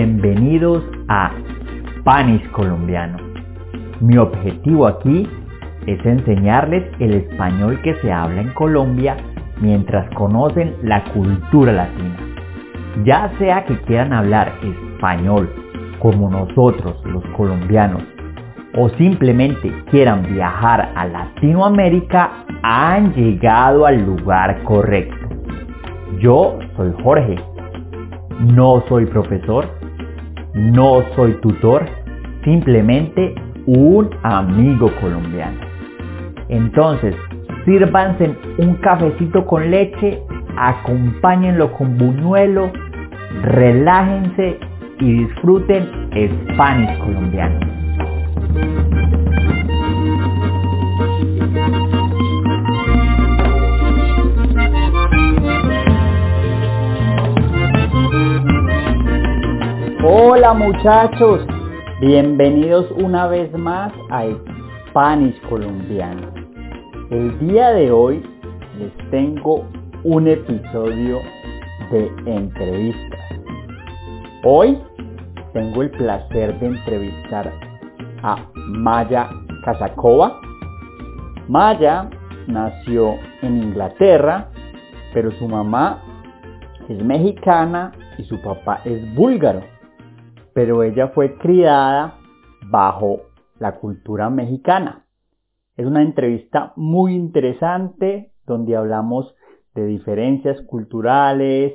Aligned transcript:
Bienvenidos 0.00 0.84
a 1.08 1.32
Spanish 1.98 2.48
Colombiano. 2.52 3.18
Mi 3.98 4.16
objetivo 4.16 4.86
aquí 4.86 5.28
es 5.88 6.06
enseñarles 6.06 6.84
el 7.00 7.14
español 7.14 7.82
que 7.82 7.94
se 7.96 8.12
habla 8.12 8.42
en 8.42 8.50
Colombia 8.50 9.16
mientras 9.60 10.08
conocen 10.14 10.76
la 10.84 11.02
cultura 11.02 11.72
latina. 11.72 12.16
Ya 13.04 13.32
sea 13.38 13.64
que 13.64 13.76
quieran 13.86 14.12
hablar 14.12 14.52
español 14.62 15.52
como 15.98 16.30
nosotros 16.30 17.04
los 17.04 17.24
colombianos 17.36 18.04
o 18.76 18.88
simplemente 18.90 19.72
quieran 19.90 20.32
viajar 20.32 20.92
a 20.94 21.06
Latinoamérica, 21.08 22.44
han 22.62 23.14
llegado 23.14 23.84
al 23.84 24.06
lugar 24.06 24.62
correcto. 24.62 25.26
Yo 26.20 26.56
soy 26.76 26.92
Jorge. 27.02 27.34
No 28.54 28.84
soy 28.88 29.04
profesor. 29.06 29.77
No 30.54 31.04
soy 31.14 31.32
tutor. 31.40 31.84
Simplemente 32.44 33.34
un 33.66 34.08
amigo 34.22 34.90
colombiano. 35.00 35.58
Entonces, 36.48 37.14
sírvanse 37.64 38.34
un 38.58 38.74
cafecito 38.76 39.44
con 39.44 39.70
leche, 39.70 40.22
acompáñenlo 40.56 41.72
con 41.72 41.98
buñuelo, 41.98 42.72
relájense 43.42 44.58
y 45.00 45.24
disfruten 45.24 45.86
Spanish 46.52 46.98
colombiano. 46.98 47.60
Hola 60.10 60.54
muchachos, 60.54 61.42
bienvenidos 62.00 62.90
una 62.92 63.26
vez 63.26 63.52
más 63.52 63.92
a 64.08 64.24
Spanish 64.88 65.38
colombiano. 65.50 66.32
El 67.10 67.38
día 67.40 67.72
de 67.72 67.92
hoy 67.92 68.22
les 68.78 69.10
tengo 69.10 69.66
un 70.04 70.26
episodio 70.26 71.18
de 71.90 72.10
entrevistas. 72.24 73.20
Hoy 74.44 74.78
tengo 75.52 75.82
el 75.82 75.90
placer 75.90 76.58
de 76.58 76.68
entrevistar 76.68 77.52
a 78.22 78.46
Maya 78.54 79.28
Kazakova. 79.62 80.40
Maya 81.48 82.08
nació 82.46 83.16
en 83.42 83.62
Inglaterra, 83.62 84.48
pero 85.12 85.30
su 85.32 85.46
mamá 85.46 86.02
es 86.88 87.04
mexicana 87.04 87.92
y 88.16 88.22
su 88.24 88.40
papá 88.40 88.80
es 88.86 89.14
búlgaro. 89.14 89.60
Pero 90.58 90.82
ella 90.82 91.06
fue 91.10 91.38
criada 91.38 92.18
bajo 92.66 93.20
la 93.60 93.76
cultura 93.76 94.28
mexicana. 94.28 95.06
Es 95.76 95.86
una 95.86 96.02
entrevista 96.02 96.72
muy 96.74 97.14
interesante 97.14 98.32
donde 98.44 98.74
hablamos 98.74 99.36
de 99.76 99.86
diferencias 99.86 100.60
culturales, 100.62 101.74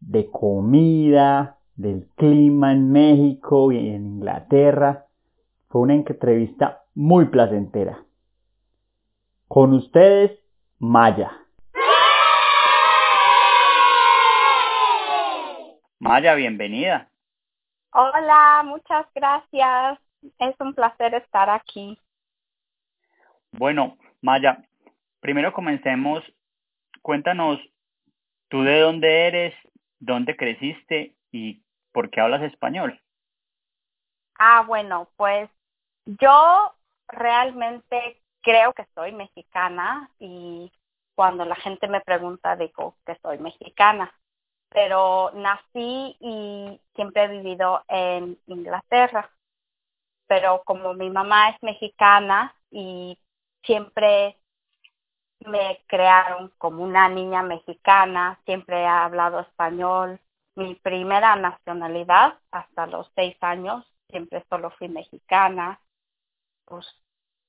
de 0.00 0.28
comida, 0.32 1.58
del 1.76 2.08
clima 2.16 2.72
en 2.72 2.90
México 2.90 3.70
y 3.70 3.88
en 3.88 4.14
Inglaterra. 4.16 5.06
Fue 5.68 5.82
una 5.82 5.94
entrevista 5.94 6.82
muy 6.96 7.26
placentera. 7.26 8.04
Con 9.46 9.74
ustedes, 9.74 10.32
Maya. 10.80 11.30
Maya, 16.00 16.34
bienvenida. 16.34 17.12
Hola, 17.92 18.62
muchas 18.64 19.06
gracias. 19.14 19.98
Es 20.38 20.54
un 20.60 20.74
placer 20.74 21.14
estar 21.14 21.50
aquí. 21.50 21.98
Bueno, 23.52 23.96
Maya, 24.20 24.64
primero 25.20 25.52
comencemos. 25.52 26.22
Cuéntanos, 27.02 27.58
¿tú 28.48 28.62
de 28.62 28.80
dónde 28.80 29.26
eres? 29.26 29.54
¿Dónde 29.98 30.36
creciste? 30.36 31.14
¿Y 31.32 31.62
por 31.92 32.10
qué 32.10 32.20
hablas 32.20 32.42
español? 32.42 33.00
Ah, 34.38 34.62
bueno, 34.66 35.10
pues 35.16 35.50
yo 36.06 36.74
realmente 37.08 38.22
creo 38.42 38.72
que 38.72 38.86
soy 38.94 39.12
mexicana 39.12 40.10
y 40.18 40.72
cuando 41.14 41.44
la 41.44 41.56
gente 41.56 41.88
me 41.88 42.00
pregunta 42.00 42.56
digo 42.56 42.96
que 43.04 43.16
soy 43.22 43.38
mexicana, 43.38 44.12
pero 44.70 45.30
nací 45.34 46.16
y 46.20 46.80
siempre 46.94 47.24
he 47.24 47.28
vivido 47.28 47.84
en 47.88 48.38
Inglaterra. 48.46 49.30
Pero 50.26 50.62
como 50.64 50.94
mi 50.94 51.10
mamá 51.10 51.50
es 51.50 51.56
mexicana 51.62 52.54
y 52.70 53.18
siempre 53.64 54.38
me 55.40 55.82
crearon 55.86 56.52
como 56.58 56.84
una 56.84 57.08
niña 57.08 57.42
mexicana, 57.42 58.40
siempre 58.44 58.82
he 58.82 58.86
hablado 58.86 59.40
español. 59.40 60.20
Mi 60.54 60.74
primera 60.74 61.36
nacionalidad 61.36 62.38
hasta 62.50 62.86
los 62.86 63.10
seis 63.14 63.36
años, 63.40 63.86
siempre 64.10 64.44
solo 64.50 64.70
fui 64.72 64.88
mexicana. 64.88 65.80
Pues 66.64 66.86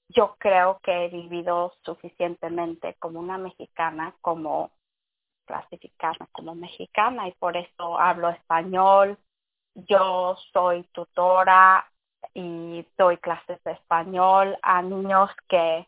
yo 0.09 0.35
creo 0.39 0.79
que 0.83 1.05
he 1.05 1.09
vivido 1.09 1.73
suficientemente 1.83 2.95
como 2.95 3.19
una 3.19 3.37
mexicana 3.37 4.15
como 4.21 4.71
clasificarme 5.49 6.27
como 6.31 6.53
mexicana 6.53 7.27
y 7.27 7.31
por 7.31 7.57
eso 7.57 7.99
hablo 7.99 8.29
español. 8.29 9.17
Yo 9.73 10.37
soy 10.53 10.83
tutora 10.93 11.91
y 12.35 12.85
doy 12.95 13.17
clases 13.17 13.61
de 13.63 13.71
español 13.71 14.55
a 14.61 14.83
niños 14.83 15.31
que 15.47 15.87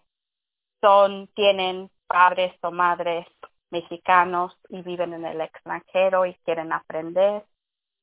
son, 0.82 1.28
tienen 1.36 1.92
padres 2.08 2.54
o 2.64 2.72
madres 2.72 3.28
mexicanos 3.70 4.58
y 4.70 4.82
viven 4.82 5.14
en 5.14 5.26
el 5.26 5.42
extranjero 5.42 6.26
y 6.26 6.34
quieren 6.44 6.74
aprender. 6.74 7.46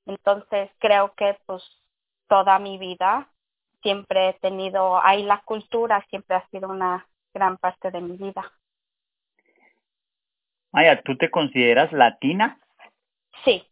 Entonces 0.07 0.71
creo 0.79 1.13
que 1.15 1.37
pues 1.45 1.63
toda 2.29 2.61
mi 2.61 2.79
vida 2.79 3.29
siempre 3.83 4.29
he 4.29 4.35
tenido 4.35 5.05
ahí 5.05 5.25
la 5.25 5.43
cultura, 5.43 6.07
siempre 6.09 6.37
ha 6.37 6.49
sido 6.51 6.69
una 6.69 7.09
gran 7.35 7.57
parte 7.59 7.91
de 7.91 8.01
mi 8.01 8.17
vida. 8.17 8.53
Maya, 10.73 11.01
¿tú 11.03 11.17
te 11.17 11.31
consideras 11.31 11.93
latina? 11.93 12.59
Sí, 13.45 13.67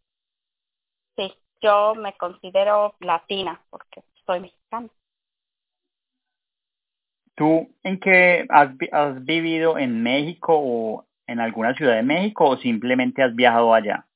sí, 1.17 1.35
yo 1.61 1.95
me 1.95 2.17
considero 2.17 2.95
latina 3.01 3.61
porque 3.71 4.03
soy 4.25 4.41
mexicana. 4.41 4.89
¿Tú 7.35 7.69
en 7.83 8.01
qué 8.01 8.47
has, 8.49 8.71
has 8.93 9.25
vivido 9.25 9.79
en 9.79 10.03
México 10.03 10.55
o 10.59 11.05
en 11.27 11.41
alguna 11.41 11.75
ciudad 11.75 11.97
de 11.97 12.03
México 12.03 12.49
o 12.49 12.57
simplemente 12.57 13.23
has 13.23 13.35
viajado 13.35 13.75
allá? 13.75 14.07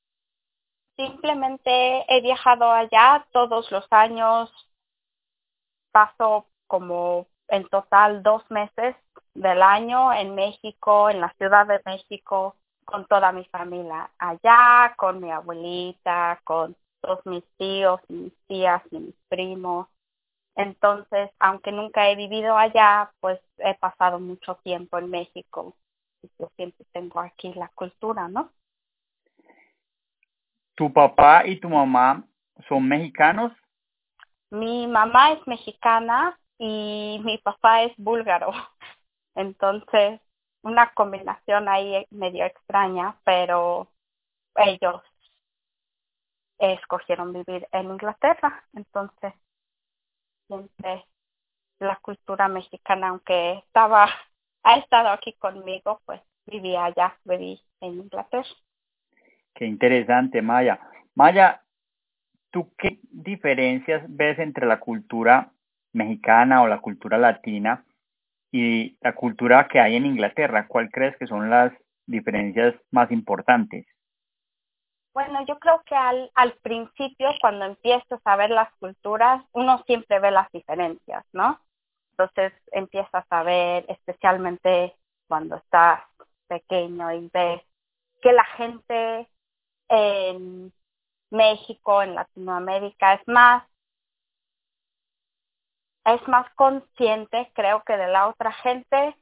Simplemente 0.95 2.05
he 2.07 2.21
viajado 2.21 2.71
allá 2.71 3.25
todos 3.31 3.71
los 3.71 3.85
años. 3.91 4.51
Paso 5.91 6.47
como 6.67 7.27
en 7.47 7.67
total 7.67 8.23
dos 8.23 8.49
meses 8.49 8.95
del 9.33 9.61
año 9.61 10.13
en 10.13 10.35
México, 10.35 11.09
en 11.09 11.21
la 11.21 11.33
Ciudad 11.37 11.67
de 11.67 11.81
México, 11.85 12.55
con 12.85 13.05
toda 13.07 13.31
mi 13.31 13.45
familia 13.45 14.09
allá, 14.17 14.93
con 14.97 15.21
mi 15.21 15.31
abuelita, 15.31 16.41
con 16.43 16.75
todos 17.01 17.25
mis 17.25 17.43
tíos, 17.57 17.99
mis 18.09 18.33
tías 18.47 18.81
y 18.91 18.99
mis 18.99 19.15
primos. 19.29 19.87
Entonces, 20.55 21.29
aunque 21.39 21.71
nunca 21.71 22.09
he 22.09 22.15
vivido 22.15 22.57
allá, 22.57 23.11
pues 23.19 23.39
he 23.57 23.73
pasado 23.75 24.19
mucho 24.19 24.55
tiempo 24.63 24.97
en 24.97 25.09
México 25.09 25.75
y 26.21 26.29
yo 26.39 26.51
siempre 26.55 26.85
tengo 26.91 27.19
aquí 27.19 27.53
la 27.53 27.69
cultura, 27.69 28.27
¿no? 28.27 28.51
¿Tu 30.75 30.91
papá 30.91 31.45
y 31.45 31.59
tu 31.59 31.69
mamá 31.69 32.23
son 32.67 32.87
mexicanos? 32.87 33.51
Mi 34.49 34.87
mamá 34.87 35.33
es 35.33 35.47
mexicana 35.47 36.37
y 36.57 37.21
mi 37.23 37.37
papá 37.37 37.83
es 37.83 37.93
búlgaro. 37.97 38.51
Entonces, 39.35 40.19
una 40.63 40.91
combinación 40.93 41.67
ahí 41.69 42.05
medio 42.11 42.45
extraña, 42.45 43.15
pero 43.23 43.87
ellos 44.55 45.01
escogieron 46.59 47.33
vivir 47.33 47.67
en 47.71 47.85
Inglaterra. 47.85 48.63
Entonces, 48.73 49.33
la 51.79 51.95
cultura 51.97 52.47
mexicana, 52.47 53.09
aunque 53.09 53.53
estaba, 53.53 54.07
ha 54.63 54.77
estado 54.77 55.09
aquí 55.09 55.33
conmigo, 55.33 56.01
pues 56.05 56.21
vivía 56.45 56.85
allá, 56.85 57.17
viví 57.23 57.61
en 57.81 57.93
Inglaterra. 57.93 58.49
Qué 59.53 59.65
interesante, 59.65 60.41
Maya. 60.41 60.79
Maya, 61.15 61.63
¿tú 62.51 62.73
qué 62.77 62.99
diferencias 63.03 64.03
ves 64.07 64.39
entre 64.39 64.65
la 64.65 64.79
cultura 64.79 65.51
mexicana 65.93 66.61
o 66.61 66.67
la 66.67 66.79
cultura 66.79 67.17
latina 67.17 67.83
y 68.51 68.97
la 69.01 69.13
cultura 69.15 69.67
que 69.67 69.79
hay 69.79 69.95
en 69.95 70.05
Inglaterra? 70.05 70.67
¿Cuál 70.67 70.89
crees 70.91 71.15
que 71.17 71.27
son 71.27 71.49
las 71.49 71.71
diferencias 72.05 72.75
más 72.91 73.11
importantes? 73.11 73.85
Bueno, 75.13 75.45
yo 75.45 75.59
creo 75.59 75.81
que 75.85 75.95
al, 75.95 76.31
al 76.35 76.53
principio, 76.61 77.29
cuando 77.41 77.65
empiezas 77.65 78.21
a 78.23 78.35
ver 78.37 78.49
las 78.49 78.73
culturas, 78.75 79.43
uno 79.51 79.83
siempre 79.85 80.19
ve 80.19 80.31
las 80.31 80.49
diferencias, 80.51 81.25
¿no? 81.33 81.59
Entonces 82.11 82.53
empiezas 82.71 83.25
a 83.29 83.43
ver, 83.43 83.85
especialmente 83.89 84.95
cuando 85.27 85.57
estás 85.57 86.01
pequeño 86.47 87.11
y 87.13 87.29
ves 87.33 87.61
que 88.21 88.31
la 88.31 88.45
gente 88.45 89.27
en 89.89 90.71
México, 91.29 92.03
en 92.03 92.15
Latinoamérica, 92.15 93.15
es 93.15 93.27
más, 93.27 93.63
es 96.05 96.27
más 96.27 96.49
consciente, 96.55 97.51
creo 97.53 97.83
que 97.83 97.97
de 97.97 98.07
la 98.07 98.27
otra 98.27 98.51
gente 98.51 99.15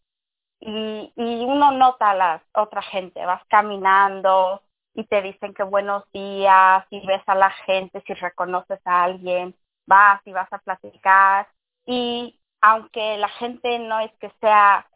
y, 0.60 1.14
y 1.16 1.46
uno 1.46 1.72
nota 1.72 2.12
a 2.12 2.16
la 2.16 2.44
otra 2.54 2.81
gente, 2.81 3.26
vas 3.26 3.44
caminando 3.48 4.62
y 4.94 5.06
te 5.06 5.22
dicen 5.22 5.54
que 5.54 5.64
buenos 5.64 6.04
días, 6.12 6.86
y 6.90 7.06
ves 7.06 7.24
a 7.28 7.36
la 7.36 7.52
gente, 7.52 8.04
si 8.06 8.14
reconoces 8.14 8.80
a 8.86 9.04
alguien, 9.04 9.56
vas 9.86 10.22
y 10.26 10.31
vas 10.31 10.52
a 10.52 10.60
platicar. 10.60 11.48
Y 11.86 12.40
aunque 12.62 13.18
la 13.18 13.30
gente 13.30 13.80
no 13.80 14.00
es 14.00 14.12
que 14.20 14.30
sea 14.42 14.88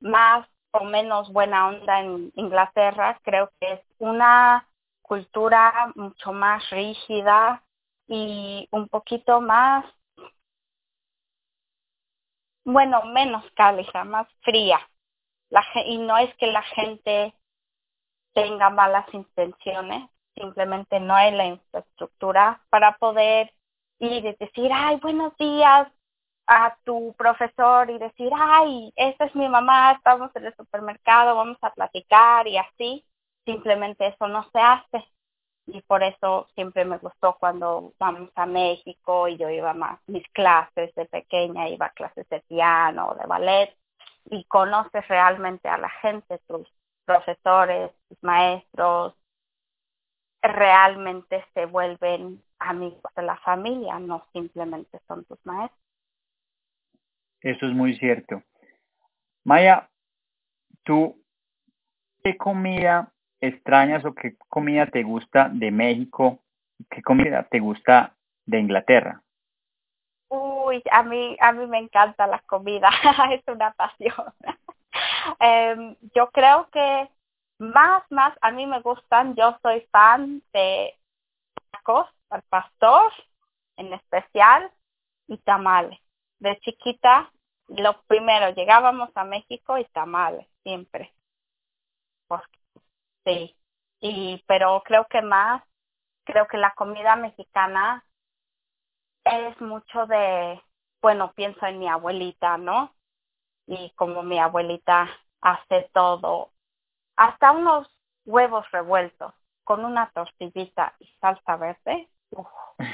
más 0.00 0.48
o 0.72 0.84
menos 0.84 1.32
buena 1.32 1.68
onda 1.68 2.00
en 2.00 2.32
Inglaterra, 2.34 3.18
creo 3.22 3.50
que 3.60 3.74
es 3.74 3.80
una 3.98 4.68
cultura 5.02 5.92
mucho 5.94 6.32
más 6.32 6.68
rígida 6.70 7.62
y 8.08 8.68
un 8.72 8.88
poquito 8.88 9.40
más, 9.40 9.84
bueno, 12.64 13.02
menos 13.04 13.44
cálida, 13.54 14.04
más 14.04 14.28
fría. 14.42 14.78
La, 15.50 15.64
y 15.86 15.98
no 15.98 16.16
es 16.18 16.34
que 16.36 16.46
la 16.46 16.62
gente 16.62 17.34
tenga 18.34 18.70
malas 18.70 19.06
intenciones, 19.12 20.08
simplemente 20.34 21.00
no 21.00 21.14
hay 21.14 21.32
la 21.32 21.46
infraestructura 21.46 22.62
para 22.70 22.96
poder 22.98 23.52
ir 23.98 24.24
y 24.24 24.36
decir, 24.38 24.70
ay, 24.72 24.96
buenos 24.96 25.36
días, 25.36 25.88
a 26.46 26.76
tu 26.84 27.14
profesor 27.16 27.90
y 27.90 27.98
decir, 27.98 28.30
ay, 28.34 28.92
esta 28.96 29.26
es 29.26 29.34
mi 29.34 29.48
mamá, 29.48 29.92
estamos 29.92 30.34
en 30.36 30.46
el 30.46 30.56
supermercado, 30.56 31.36
vamos 31.36 31.58
a 31.62 31.72
platicar 31.72 32.46
y 32.48 32.58
así, 32.58 33.06
simplemente 33.44 34.06
eso 34.08 34.28
no 34.28 34.48
se 34.52 34.58
hace. 34.60 35.04
Y 35.66 35.80
por 35.82 36.02
eso 36.02 36.48
siempre 36.54 36.84
me 36.84 36.98
gustó 36.98 37.36
cuando 37.38 37.92
vamos 37.98 38.30
a 38.34 38.46
México 38.46 39.28
y 39.28 39.36
yo 39.36 39.48
iba 39.48 39.72
más 39.74 40.00
mis 40.08 40.26
clases 40.32 40.94
de 40.94 41.06
pequeña, 41.06 41.68
iba 41.68 41.86
a 41.86 41.90
clases 41.90 42.28
de 42.28 42.40
piano 42.40 43.16
de 43.18 43.26
ballet 43.26 43.76
y 44.26 44.44
conoces 44.44 45.06
realmente 45.08 45.68
a 45.68 45.78
la 45.78 45.88
gente, 45.88 46.38
tus 46.46 46.68
profesores, 47.04 47.92
tus 48.08 48.22
maestros, 48.22 49.14
realmente 50.42 51.44
se 51.54 51.66
vuelven 51.66 52.42
amigos 52.58 53.12
de 53.14 53.22
la 53.22 53.36
familia, 53.38 53.98
no 53.98 54.26
simplemente 54.32 55.00
son 55.06 55.24
tus 55.24 55.38
maestros. 55.44 55.80
Eso 57.40 57.66
es 57.66 57.72
muy 57.72 57.96
cierto. 57.96 58.42
Maya, 59.44 59.90
¿tú 60.84 61.20
qué 62.22 62.36
comida 62.36 63.11
extrañas 63.42 64.04
o 64.06 64.14
qué 64.14 64.36
comida 64.48 64.86
te 64.86 65.02
gusta 65.02 65.50
de 65.52 65.70
México? 65.70 66.38
¿Qué 66.88 67.02
comida 67.02 67.46
te 67.50 67.60
gusta 67.60 68.14
de 68.46 68.60
Inglaterra? 68.60 69.22
Uy, 70.28 70.82
a 70.90 71.02
mí, 71.02 71.36
a 71.40 71.52
mí 71.52 71.66
me 71.66 71.78
encanta 71.78 72.26
la 72.26 72.38
comida, 72.46 72.88
es 73.32 73.42
una 73.46 73.72
pasión. 73.72 74.32
eh, 75.40 75.96
yo 76.14 76.30
creo 76.30 76.70
que 76.70 77.10
más, 77.58 78.02
más, 78.10 78.32
a 78.40 78.50
mí 78.50 78.66
me 78.66 78.80
gustan, 78.80 79.34
yo 79.34 79.58
soy 79.60 79.86
fan 79.90 80.42
de 80.54 80.94
tacos 81.70 82.08
al 82.30 82.42
pastor 82.48 83.12
en 83.76 83.92
especial 83.92 84.70
y 85.28 85.36
tamales 85.38 85.98
de 86.42 86.58
chiquita, 86.60 87.32
lo 87.68 88.02
primero, 88.02 88.50
llegábamos 88.50 89.10
a 89.14 89.24
México 89.24 89.78
y 89.78 89.84
tamales, 89.86 90.46
siempre. 90.64 91.14
Sí. 93.24 93.56
Y, 94.00 94.42
pero 94.46 94.82
creo 94.84 95.06
que 95.08 95.22
más, 95.22 95.62
creo 96.24 96.46
que 96.48 96.58
la 96.58 96.72
comida 96.74 97.16
mexicana 97.16 98.04
es 99.24 99.60
mucho 99.60 100.06
de, 100.06 100.60
bueno, 101.00 101.32
pienso 101.34 101.66
en 101.66 101.78
mi 101.78 101.88
abuelita, 101.88 102.58
¿no? 102.58 102.94
Y 103.66 103.90
como 103.96 104.22
mi 104.22 104.38
abuelita 104.38 105.08
hace 105.40 105.90
todo, 105.92 106.52
hasta 107.16 107.52
unos 107.52 107.88
huevos 108.24 108.70
revueltos 108.72 109.34
con 109.64 109.84
una 109.84 110.10
tortillita 110.10 110.94
y 110.98 111.06
salsa 111.20 111.56
verde, 111.56 112.08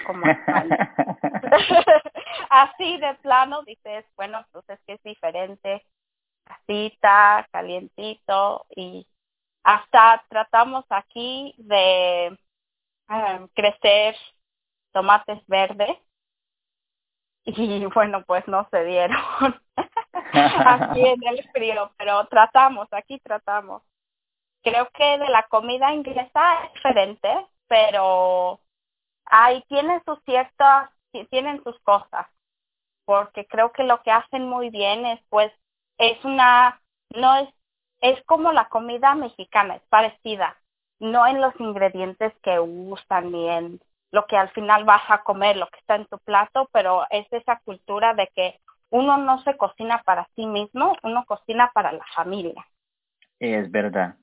como 0.06 0.26
así 2.50 2.98
de 2.98 3.14
plano 3.22 3.62
dices, 3.62 4.04
bueno, 4.16 4.44
pues 4.52 4.68
es 4.68 4.80
que 4.86 4.94
es 4.94 5.02
diferente, 5.02 5.84
casita, 6.44 7.48
calientito 7.52 8.66
y 8.76 9.06
hasta 9.68 10.24
tratamos 10.30 10.86
aquí 10.88 11.54
de 11.58 12.38
em, 13.08 13.48
crecer 13.48 14.16
tomates 14.92 15.46
verdes 15.46 15.98
y 17.44 17.84
bueno, 17.94 18.24
pues 18.24 18.48
no 18.48 18.66
se 18.70 18.82
dieron 18.84 19.18
aquí 20.32 21.06
en 21.06 21.22
el 21.26 21.46
frío, 21.50 21.92
pero 21.98 22.26
tratamos, 22.28 22.88
aquí 22.92 23.20
tratamos. 23.20 23.82
Creo 24.62 24.88
que 24.94 25.18
de 25.18 25.28
la 25.28 25.42
comida 25.50 25.92
inglesa 25.92 26.64
es 26.64 26.72
diferente, 26.72 27.28
pero 27.66 28.60
ahí 29.26 29.62
tienen 29.68 30.02
sus 30.06 30.18
ciertas, 30.24 30.90
tienen 31.28 31.62
sus 31.62 31.78
cosas, 31.80 32.26
porque 33.04 33.46
creo 33.46 33.72
que 33.72 33.84
lo 33.84 34.02
que 34.02 34.12
hacen 34.12 34.48
muy 34.48 34.70
bien 34.70 35.04
es 35.04 35.20
pues, 35.28 35.52
es 35.98 36.24
una, 36.24 36.80
no 37.14 37.36
es, 37.36 37.48
es 38.00 38.22
como 38.24 38.52
la 38.52 38.68
comida 38.68 39.14
mexicana, 39.14 39.76
es 39.76 39.82
parecida, 39.88 40.56
no 40.98 41.26
en 41.26 41.40
los 41.40 41.58
ingredientes 41.60 42.32
que 42.42 42.58
usan 42.60 43.32
ni 43.32 43.48
en 43.48 43.80
lo 44.10 44.26
que 44.26 44.36
al 44.36 44.50
final 44.50 44.84
vas 44.84 45.02
a 45.08 45.22
comer, 45.22 45.56
lo 45.56 45.68
que 45.68 45.78
está 45.80 45.96
en 45.96 46.06
tu 46.06 46.18
plato, 46.18 46.68
pero 46.72 47.04
es 47.10 47.26
esa 47.32 47.60
cultura 47.60 48.14
de 48.14 48.28
que 48.34 48.60
uno 48.90 49.18
no 49.18 49.42
se 49.42 49.56
cocina 49.56 50.02
para 50.04 50.28
sí 50.34 50.46
mismo, 50.46 50.96
uno 51.02 51.24
cocina 51.26 51.70
para 51.74 51.92
la 51.92 52.04
familia. 52.14 52.66
Es 53.38 53.70
verdad 53.70 54.16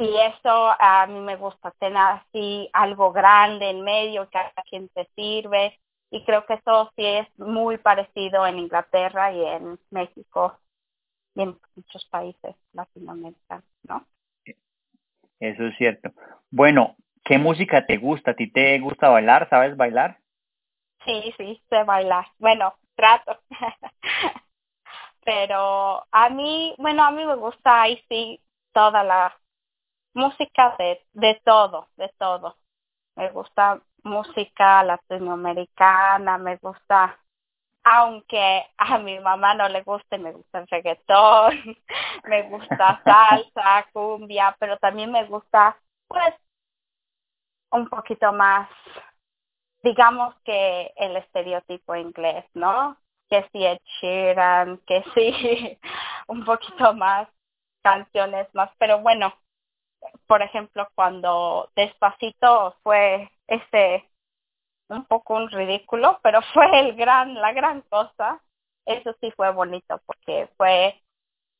y 0.00 0.16
eso 0.16 0.74
a 0.78 1.06
mí 1.06 1.20
me 1.20 1.36
gusta 1.36 1.72
tener 1.72 1.98
así 1.98 2.70
algo 2.72 3.12
grande 3.12 3.68
en 3.68 3.82
medio 3.82 4.28
que 4.30 4.38
a 4.38 4.50
quien 4.68 4.88
te 4.88 5.06
sirve 5.14 5.78
y 6.10 6.24
creo 6.24 6.46
que 6.46 6.54
eso 6.54 6.90
sí 6.96 7.04
es 7.04 7.28
muy 7.38 7.76
parecido 7.76 8.46
en 8.46 8.58
Inglaterra 8.58 9.30
y 9.32 9.44
en 9.44 9.78
México 9.90 10.58
en 11.34 11.58
muchos 11.74 12.04
países 12.06 12.56
latinoamericanos, 12.72 13.64
¿no? 13.84 14.06
Eso 15.38 15.66
es 15.66 15.76
cierto. 15.78 16.10
Bueno, 16.50 16.96
¿qué 17.24 17.38
música 17.38 17.86
te 17.86 17.96
gusta? 17.96 18.32
¿A 18.32 18.34
ti 18.34 18.50
te 18.50 18.78
gusta 18.78 19.08
bailar? 19.08 19.48
¿Sabes 19.48 19.76
bailar? 19.76 20.18
Sí, 21.04 21.32
sí, 21.36 21.62
sé 21.68 21.84
bailar. 21.84 22.26
Bueno, 22.38 22.74
trato. 22.94 23.38
Pero 25.24 26.06
a 26.10 26.28
mí, 26.30 26.74
bueno, 26.78 27.04
a 27.04 27.10
mí 27.10 27.24
me 27.24 27.36
gusta 27.36 27.82
ahí 27.82 28.02
sí 28.08 28.40
toda 28.72 29.02
la 29.04 29.34
música 30.14 30.76
de, 30.78 31.00
de 31.12 31.40
todo, 31.44 31.88
de 31.96 32.08
todo. 32.18 32.56
Me 33.16 33.30
gusta 33.30 33.80
música 34.02 34.82
latinoamericana, 34.82 36.38
me 36.38 36.56
gusta, 36.56 37.18
aunque 37.84 38.66
a 38.76 38.98
mi 38.98 39.18
mamá 39.20 39.54
no 39.54 39.68
le 39.68 39.82
guste, 39.82 40.18
me 40.18 40.32
gusta 40.32 40.60
el 40.60 40.66
reggaetón, 40.68 41.76
me 42.24 42.42
gusta 42.48 43.02
salsa, 43.04 43.86
cumbia, 43.92 44.56
pero 44.58 44.78
también 44.78 45.10
me 45.12 45.24
gusta, 45.26 45.76
pues, 46.08 46.34
un 47.70 47.88
poquito 47.88 48.32
más, 48.32 48.68
digamos 49.82 50.34
que 50.44 50.92
el 50.96 51.16
estereotipo 51.16 51.94
inglés, 51.96 52.44
¿no? 52.54 52.96
Que 53.28 53.48
si 53.52 53.64
Ed 53.64 53.78
Sheeran, 54.00 54.78
que 54.86 55.04
sí, 55.14 55.78
un 56.28 56.44
poquito 56.44 56.94
más 56.94 57.28
canciones 57.82 58.48
más, 58.54 58.70
pero 58.78 59.00
bueno, 59.00 59.32
por 60.26 60.42
ejemplo, 60.42 60.88
cuando 60.94 61.70
Despacito 61.76 62.76
fue 62.82 63.30
ese 63.46 64.09
un 64.90 65.04
poco 65.06 65.34
un 65.36 65.50
ridículo, 65.50 66.20
pero 66.22 66.40
fue 66.54 66.66
el 66.80 66.96
gran, 66.96 67.34
la 67.34 67.52
gran 67.52 67.82
cosa. 67.82 68.42
Eso 68.86 69.14
sí 69.20 69.30
fue 69.36 69.50
bonito 69.52 70.00
porque 70.06 70.48
fue 70.56 71.00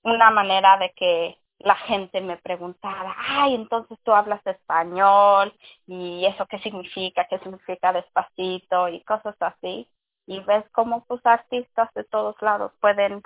una 0.02 0.30
manera 0.30 0.78
de 0.78 0.92
que 0.94 1.38
la 1.58 1.76
gente 1.76 2.20
me 2.22 2.38
preguntara, 2.38 3.14
ay, 3.18 3.54
entonces 3.54 3.98
tú 4.04 4.12
hablas 4.12 4.46
español 4.46 5.54
y 5.86 6.24
eso 6.26 6.46
qué 6.46 6.58
significa, 6.60 7.26
qué 7.28 7.38
significa 7.40 7.92
despacito 7.92 8.88
y 8.88 9.02
cosas 9.04 9.36
así. 9.40 9.88
Y 10.26 10.40
ves 10.40 10.64
cómo 10.72 11.04
pues 11.06 11.20
artistas 11.26 11.90
de 11.94 12.04
todos 12.04 12.36
lados 12.42 12.72
pueden, 12.80 13.22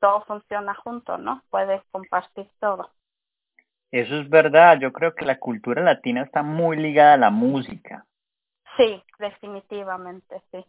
todo 0.00 0.24
funciona 0.26 0.72
junto, 0.74 1.18
¿no? 1.18 1.42
Puedes 1.50 1.82
compartir 1.90 2.48
todo. 2.60 2.92
Eso 3.94 4.16
es 4.16 4.28
verdad, 4.28 4.80
yo 4.80 4.92
creo 4.92 5.14
que 5.14 5.24
la 5.24 5.38
cultura 5.38 5.80
latina 5.80 6.22
está 6.22 6.42
muy 6.42 6.76
ligada 6.76 7.14
a 7.14 7.16
la 7.16 7.30
música. 7.30 8.04
Sí, 8.76 9.00
definitivamente, 9.20 10.42
sí. 10.50 10.66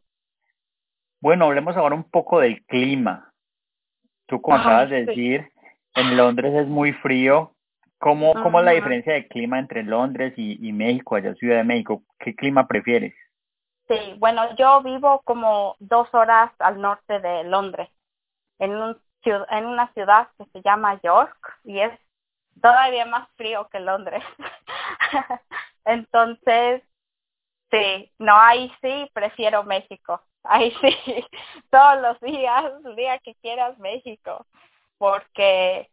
Bueno, 1.21 1.45
hablemos 1.45 1.75
ahora 1.75 1.95
un 1.95 2.03
poco 2.03 2.39
del 2.39 2.63
clima. 2.67 3.33
Tú 4.27 4.39
como 4.39 4.57
acabas 4.57 4.91
de 4.91 5.05
decir, 5.05 5.51
en 5.95 6.15
Londres 6.15 6.53
es 6.53 6.67
muy 6.67 6.93
frío. 6.93 7.55
¿Cómo, 7.97 8.31
¿Cómo 8.33 8.59
es 8.59 8.65
la 8.65 8.73
diferencia 8.73 9.13
de 9.13 9.27
clima 9.27 9.57
entre 9.57 9.81
Londres 9.81 10.35
y, 10.37 10.63
y 10.63 10.71
México, 10.71 11.15
allá 11.15 11.33
Ciudad 11.33 11.57
de 11.57 11.63
México? 11.63 12.03
¿Qué 12.19 12.35
clima 12.35 12.67
prefieres? 12.67 13.15
Sí, 13.87 13.97
bueno, 14.19 14.55
yo 14.55 14.83
vivo 14.83 15.23
como 15.23 15.75
dos 15.79 16.13
horas 16.13 16.51
al 16.59 16.79
norte 16.79 17.19
de 17.19 17.43
Londres, 17.45 17.89
en, 18.59 18.75
un, 18.75 18.95
en 19.23 19.65
una 19.65 19.91
ciudad 19.93 20.27
que 20.37 20.45
se 20.53 20.61
llama 20.61 21.01
York 21.01 21.59
y 21.63 21.79
es 21.79 21.91
todavía 22.61 23.05
más 23.05 23.27
frío 23.35 23.67
que 23.69 23.79
Londres. 23.79 24.23
Entonces, 25.85 26.83
sí, 27.71 28.11
no, 28.19 28.35
ahí 28.35 28.71
sí 28.81 29.09
prefiero 29.13 29.63
México. 29.63 30.21
Ahí 30.43 30.71
sí, 30.81 31.25
todos 31.71 32.01
los 32.01 32.19
días, 32.21 32.65
el 32.85 32.95
día 32.95 33.19
que 33.19 33.35
quieras 33.35 33.77
México, 33.79 34.45
porque 34.97 35.89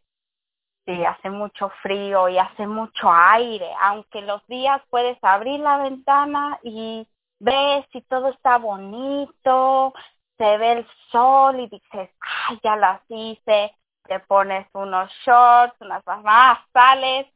sí, 0.85 1.03
hace 1.05 1.29
mucho 1.29 1.69
frío 1.81 2.29
y 2.29 2.37
hace 2.37 2.67
mucho 2.67 3.11
aire, 3.11 3.69
aunque 3.81 4.21
los 4.21 4.45
días 4.47 4.81
puedes 4.89 5.17
abrir 5.23 5.59
la 5.59 5.77
ventana 5.77 6.59
y 6.63 7.07
ves 7.39 7.85
y 7.93 8.01
todo 8.03 8.29
está 8.29 8.57
bonito, 8.57 9.93
se 10.37 10.57
ve 10.57 10.71
el 10.73 10.87
sol 11.11 11.59
y 11.59 11.67
dices, 11.67 12.09
ay, 12.49 12.59
ya 12.63 12.75
las 12.75 13.01
hice, 13.09 13.75
te 14.07 14.19
pones 14.21 14.67
unos 14.73 15.11
shorts, 15.25 15.75
unas 15.81 16.03
más, 16.23 16.59
sales 16.73 17.27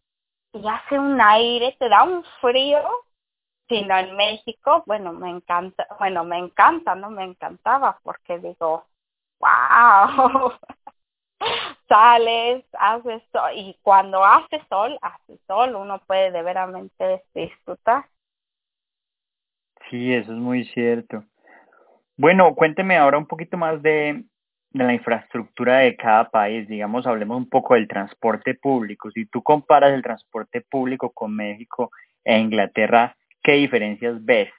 y 0.53 0.67
hace 0.67 0.99
un 0.99 1.19
aire, 1.21 1.75
te 1.79 1.89
da 1.89 2.03
un 2.03 2.23
frío, 2.41 2.81
sino 3.69 3.97
en 3.97 4.15
México, 4.15 4.83
bueno, 4.85 5.13
me 5.13 5.29
encanta, 5.29 5.87
bueno, 5.99 6.23
me 6.23 6.37
encanta, 6.37 6.95
no 6.95 7.09
me 7.09 7.23
encantaba 7.23 7.99
porque 8.03 8.39
digo, 8.39 8.85
wow, 9.39 10.53
sales, 11.89 12.65
haces 12.73 13.23
sol, 13.31 13.51
y 13.55 13.77
cuando 13.81 14.23
hace 14.23 14.61
sol, 14.69 14.97
hace 15.01 15.37
sol, 15.47 15.75
uno 15.75 15.99
puede 16.07 16.31
de 16.31 16.43
veramente 16.43 17.23
disfrutar. 17.33 18.05
Sí, 19.89 20.13
eso 20.13 20.33
es 20.33 20.37
muy 20.37 20.65
cierto. 20.65 21.23
Bueno, 22.17 22.55
cuénteme 22.55 22.97
ahora 22.97 23.17
un 23.17 23.27
poquito 23.27 23.57
más 23.57 23.81
de, 23.81 24.25
de 24.71 24.83
la 24.83 24.93
infraestructura 24.93 25.79
de 25.79 25.95
cada 25.95 26.29
país. 26.29 26.67
Digamos, 26.67 27.07
hablemos 27.07 27.37
un 27.37 27.49
poco 27.49 27.73
del 27.73 27.87
transporte 27.87 28.55
público. 28.55 29.11
Si 29.11 29.25
tú 29.25 29.41
comparas 29.41 29.93
el 29.93 30.03
transporte 30.03 30.61
público 30.61 31.11
con 31.11 31.35
México 31.35 31.91
e 32.23 32.37
Inglaterra, 32.37 33.15
¿qué 33.41 33.53
diferencias 33.53 34.23
ves? 34.23 34.49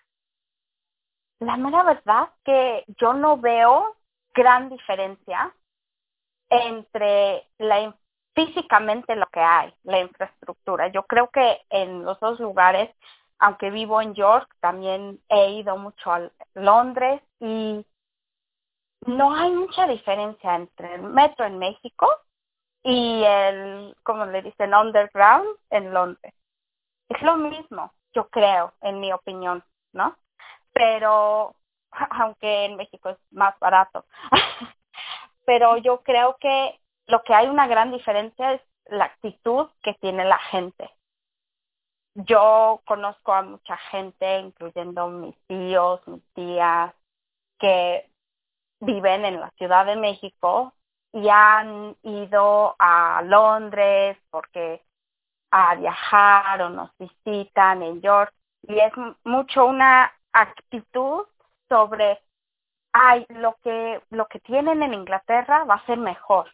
La 1.40 1.56
mera 1.56 1.84
verdad 1.84 2.30
que 2.44 2.84
yo 3.00 3.12
no 3.12 3.36
veo 3.36 3.96
gran 4.34 4.68
diferencia 4.68 5.52
entre 6.50 7.44
la 7.58 7.94
físicamente 8.34 9.16
lo 9.16 9.26
que 9.26 9.40
hay, 9.40 9.72
la 9.82 10.00
infraestructura. 10.00 10.88
Yo 10.88 11.02
creo 11.04 11.28
que 11.28 11.60
en 11.70 12.04
los 12.04 12.18
dos 12.20 12.38
lugares 12.38 12.88
aunque 13.38 13.70
vivo 13.70 14.00
en 14.00 14.14
York, 14.14 14.48
también 14.60 15.20
he 15.28 15.52
ido 15.52 15.76
mucho 15.76 16.12
a 16.12 16.30
Londres 16.54 17.22
y 17.40 17.84
no 19.06 19.34
hay 19.34 19.50
mucha 19.52 19.86
diferencia 19.86 20.54
entre 20.54 20.94
el 20.94 21.02
metro 21.02 21.46
en 21.46 21.58
México 21.58 22.08
y 22.82 23.22
el, 23.24 23.94
como 24.02 24.26
le 24.26 24.42
dicen, 24.42 24.74
underground 24.74 25.48
en 25.70 25.92
Londres. 25.92 26.34
Es 27.08 27.22
lo 27.22 27.36
mismo, 27.36 27.92
yo 28.12 28.28
creo, 28.28 28.74
en 28.82 29.00
mi 29.00 29.12
opinión, 29.12 29.64
¿no? 29.92 30.16
Pero, 30.72 31.54
aunque 32.10 32.66
en 32.66 32.76
México 32.76 33.10
es 33.10 33.18
más 33.30 33.58
barato, 33.58 34.04
pero 35.44 35.76
yo 35.78 36.02
creo 36.02 36.36
que 36.40 36.78
lo 37.06 37.22
que 37.22 37.34
hay 37.34 37.48
una 37.48 37.66
gran 37.66 37.90
diferencia 37.92 38.52
es 38.52 38.62
la 38.86 39.06
actitud 39.06 39.68
que 39.82 39.94
tiene 39.94 40.24
la 40.24 40.38
gente 40.38 40.90
yo 42.26 42.82
conozco 42.86 43.32
a 43.32 43.42
mucha 43.42 43.76
gente, 43.76 44.40
incluyendo 44.40 45.08
mis 45.08 45.36
tíos, 45.46 46.00
mis 46.08 46.24
tías, 46.34 46.92
que 47.58 48.10
viven 48.80 49.25
en 49.25 49.40
la 49.40 49.50
Ciudad 49.52 49.87
de 49.87 49.97
México 49.97 50.75
y 51.12 51.28
han 51.28 51.97
ido 52.02 52.76
a 52.78 53.23
Londres 53.25 54.18
porque 54.30 54.82
a 55.50 55.75
viajar 55.76 56.62
o 56.62 56.70
nos 56.70 56.90
visitan 56.99 57.82
en 57.82 58.00
York. 58.02 58.32
Y 58.62 58.78
es 58.78 58.92
mucho 59.25 59.66
una 59.66 60.12
actitud 60.32 61.25
sobre 61.68 62.20
ay 62.92 63.26
lo 63.28 63.56
que 63.62 64.02
lo 64.11 64.26
que 64.26 64.40
tienen 64.40 64.82
en 64.82 64.94
Inglaterra 64.94 65.64
va 65.64 65.76
a 65.76 65.87
ser 65.87 65.99
mejor 65.99 66.50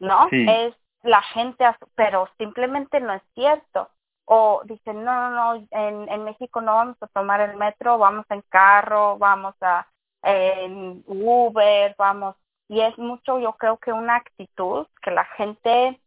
no 0.00 0.28
es 0.30 0.74
la 1.02 1.22
gente, 1.22 1.64
pero 1.94 2.28
simplemente 2.38 3.00
no 3.00 3.14
es 3.14 3.22
cierto. 3.34 3.90
O 4.24 4.60
dicen, 4.64 5.04
no, 5.04 5.30
no, 5.30 5.54
no, 5.54 5.66
en, 5.70 6.08
en 6.08 6.24
México 6.24 6.60
no 6.60 6.74
vamos 6.74 6.96
a 7.00 7.06
tomar 7.08 7.40
el 7.40 7.56
metro, 7.56 7.98
vamos 7.98 8.26
en 8.28 8.42
carro, 8.42 9.16
vamos 9.16 9.54
a 9.62 9.86
en 10.28 11.04
Uber, 11.06 11.94
vamos. 11.98 12.36
Y 12.68 12.80
es 12.80 12.96
mucho, 12.98 13.38
yo 13.38 13.54
creo 13.54 13.78
que 13.78 13.92
una 13.92 14.16
actitud 14.16 14.86
que 15.02 15.10
la 15.10 15.24
gente, 15.24 16.00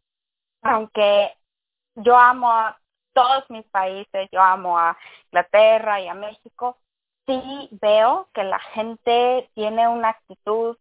aunque 0.61 1.35
yo 1.95 2.15
amo 2.17 2.51
a 2.51 2.79
todos 3.13 3.49
mis 3.49 3.65
países, 3.67 4.29
yo 4.31 4.41
amo 4.41 4.77
a 4.77 4.97
Inglaterra 5.25 5.99
y 6.01 6.07
a 6.07 6.13
México, 6.13 6.77
sí 7.25 7.69
veo 7.81 8.29
que 8.33 8.43
la 8.43 8.59
gente 8.59 9.49
tiene 9.55 9.87
una 9.87 10.09
actitud 10.09 10.77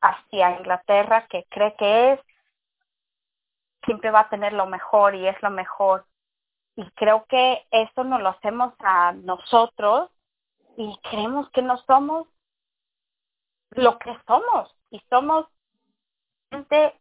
hacia 0.00 0.58
Inglaterra 0.58 1.26
que 1.28 1.44
cree 1.50 1.74
que 1.76 2.12
es 2.12 2.20
siempre 3.84 4.10
va 4.10 4.20
a 4.20 4.28
tener 4.28 4.52
lo 4.52 4.66
mejor 4.66 5.14
y 5.14 5.26
es 5.26 5.40
lo 5.42 5.50
mejor. 5.50 6.04
Y 6.76 6.88
creo 6.92 7.24
que 7.26 7.66
eso 7.70 8.04
nos 8.04 8.20
lo 8.20 8.30
hacemos 8.30 8.74
a 8.80 9.12
nosotros 9.12 10.10
y 10.76 10.98
creemos 11.10 11.50
que 11.50 11.62
no 11.62 11.78
somos 11.78 12.26
lo 13.72 13.98
que 13.98 14.16
somos 14.26 14.74
y 14.90 15.00
somos 15.08 15.46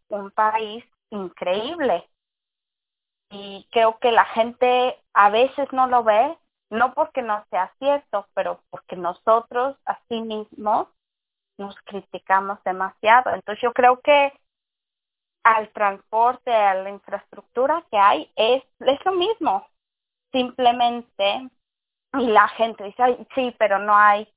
un 0.10 0.32
país 0.32 0.84
increíble. 1.10 2.08
Y 3.32 3.68
creo 3.72 4.00
que 4.00 4.12
la 4.12 4.26
gente 4.26 4.98
a 5.14 5.30
veces 5.30 5.72
no 5.72 5.88
lo 5.88 6.04
ve, 6.04 6.38
no 6.70 6.94
porque 6.94 7.22
no 7.22 7.46
sea 7.50 7.74
cierto, 7.80 8.28
pero 8.34 8.62
porque 8.70 8.96
nosotros 8.96 9.78
a 9.86 10.00
sí 10.08 10.22
mismos 10.22 10.88
nos 11.58 11.76
criticamos 11.86 12.64
demasiado. 12.64 13.32
Entonces 13.34 13.62
yo 13.62 13.74
creo 13.74 14.00
que 14.02 14.34
al 15.44 15.72
transporte, 15.74 16.54
a 16.54 16.76
la 16.76 16.90
infraestructura 16.90 17.84
que 17.92 17.98
hay, 17.98 18.32
es, 18.36 18.64
es 18.80 19.06
lo 19.06 19.14
mismo. 19.14 19.66
Simplemente, 20.32 21.50
y 22.14 22.28
la 22.28 22.48
gente 22.50 22.84
dice, 22.84 23.28
sí, 23.36 23.56
pero 23.58 23.80
no 23.80 23.96
hay 23.96 24.32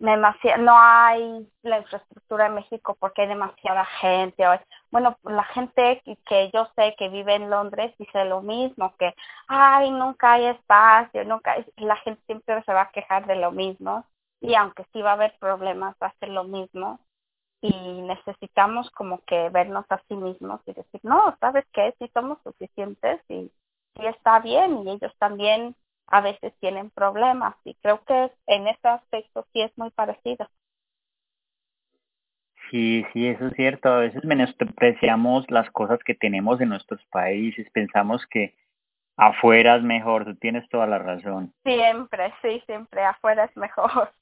no 0.00 0.78
hay 0.78 1.48
la 1.62 1.78
infraestructura 1.78 2.46
en 2.46 2.54
México 2.54 2.96
porque 3.00 3.22
hay 3.22 3.28
demasiada 3.28 3.84
gente. 3.84 4.44
Bueno, 4.90 5.18
la 5.24 5.44
gente 5.44 6.02
que 6.26 6.50
yo 6.52 6.68
sé 6.76 6.94
que 6.98 7.08
vive 7.08 7.34
en 7.34 7.50
Londres 7.50 7.94
dice 7.98 8.24
lo 8.24 8.42
mismo, 8.42 8.94
que, 8.98 9.14
ay, 9.48 9.90
nunca 9.90 10.34
hay 10.34 10.46
espacio, 10.46 11.24
nunca, 11.24 11.56
la 11.76 11.96
gente 11.96 12.22
siempre 12.26 12.62
se 12.64 12.72
va 12.72 12.82
a 12.82 12.90
quejar 12.92 13.26
de 13.26 13.36
lo 13.36 13.52
mismo. 13.52 14.04
Y 14.40 14.54
aunque 14.54 14.84
sí 14.92 15.02
va 15.02 15.10
a 15.10 15.14
haber 15.14 15.36
problemas, 15.40 15.96
va 16.02 16.08
a 16.08 16.18
ser 16.20 16.28
lo 16.30 16.44
mismo 16.44 17.00
y 17.60 17.72
necesitamos 18.02 18.90
como 18.92 19.20
que 19.24 19.48
vernos 19.50 19.84
a 19.90 20.00
sí 20.08 20.14
mismos 20.16 20.60
y 20.66 20.72
decir, 20.74 21.00
no, 21.02 21.36
¿sabes 21.40 21.64
qué? 21.72 21.94
Sí 21.98 22.10
somos 22.14 22.38
suficientes 22.44 23.20
y, 23.28 23.50
y 23.96 24.06
está 24.06 24.38
bien 24.40 24.86
y 24.86 24.90
ellos 24.92 25.12
también 25.18 25.74
a 26.08 26.20
veces 26.20 26.52
tienen 26.60 26.90
problemas 26.90 27.54
y 27.64 27.74
creo 27.76 28.02
que 28.04 28.32
en 28.46 28.66
ese 28.68 28.88
aspecto 28.88 29.46
sí 29.52 29.60
es 29.60 29.76
muy 29.76 29.90
parecido. 29.90 30.48
Sí, 32.70 33.04
sí, 33.12 33.26
eso 33.26 33.46
es 33.46 33.54
cierto. 33.54 33.88
A 33.88 33.98
veces 33.98 34.24
menospreciamos 34.24 35.50
las 35.50 35.70
cosas 35.70 35.98
que 36.04 36.14
tenemos 36.14 36.60
en 36.60 36.70
nuestros 36.70 37.02
países, 37.06 37.68
pensamos 37.70 38.26
que 38.26 38.54
afuera 39.16 39.76
es 39.76 39.82
mejor, 39.82 40.24
tú 40.24 40.34
tienes 40.36 40.68
toda 40.68 40.86
la 40.86 40.98
razón. 40.98 41.52
Siempre, 41.64 42.32
sí, 42.42 42.62
siempre 42.66 43.04
afuera 43.04 43.44
es 43.44 43.56
mejor. 43.56 44.12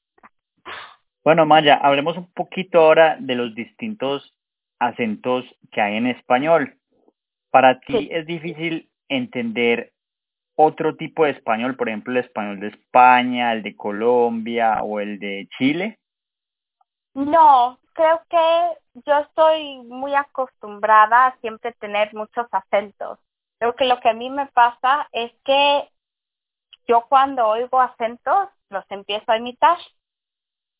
Bueno, 1.25 1.45
Maya, 1.45 1.75
hablemos 1.75 2.16
un 2.16 2.33
poquito 2.33 2.78
ahora 2.78 3.16
de 3.19 3.35
los 3.35 3.55
distintos 3.55 4.33
acentos 4.78 5.45
que 5.73 5.81
hay 5.81 5.97
en 5.97 6.07
español. 6.07 6.76
Para 7.50 7.81
ti 7.81 8.09
es 8.12 8.26
difícil 8.26 8.90
entender 9.09 9.93
otro 10.57 10.97
tipo 10.97 11.25
de 11.25 11.31
español, 11.33 11.77
por 11.77 11.89
ejemplo, 11.89 12.13
el 12.13 12.25
español 12.25 12.61
de 12.61 12.69
España, 12.69 13.53
el 13.53 13.63
de 13.63 13.77
Colombia 13.77 14.83
o 14.83 15.01
el 15.01 15.19
de 15.19 15.49
Chile? 15.57 15.99
No, 17.15 17.79
creo 17.93 18.23
que 18.29 19.03
yo 19.07 19.19
estoy 19.19 19.79
muy 19.85 20.15
acostumbrada 20.15 21.27
a 21.27 21.37
siempre 21.41 21.73
tener 21.75 22.13
muchos 22.15 22.47
acentos. 22.51 23.19
Creo 23.59 23.75
que 23.75 23.85
lo 23.85 24.01
que 24.01 24.11
a 24.11 24.15
mí 24.15 24.31
me 24.31 24.47
pasa 24.47 25.09
es 25.13 25.33
que 25.45 25.89
yo 26.87 27.07
cuando 27.09 27.47
oigo 27.47 27.81
acentos 27.81 28.49
los 28.71 28.85
empiezo 28.91 29.33
a 29.33 29.39
imitar. 29.39 29.79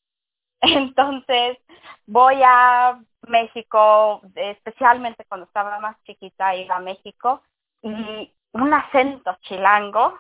Entonces 0.61 1.59
voy 2.06 2.40
a 2.45 3.00
México, 3.28 4.23
especialmente 4.35 5.25
cuando 5.28 5.47
estaba 5.47 5.78
más 5.80 5.97
chiquita, 6.04 6.54
iba 6.56 6.76
a 6.76 6.80
México 6.80 7.42
y 7.83 8.33
un 8.62 8.72
acento 8.72 9.36
chilango 9.42 10.18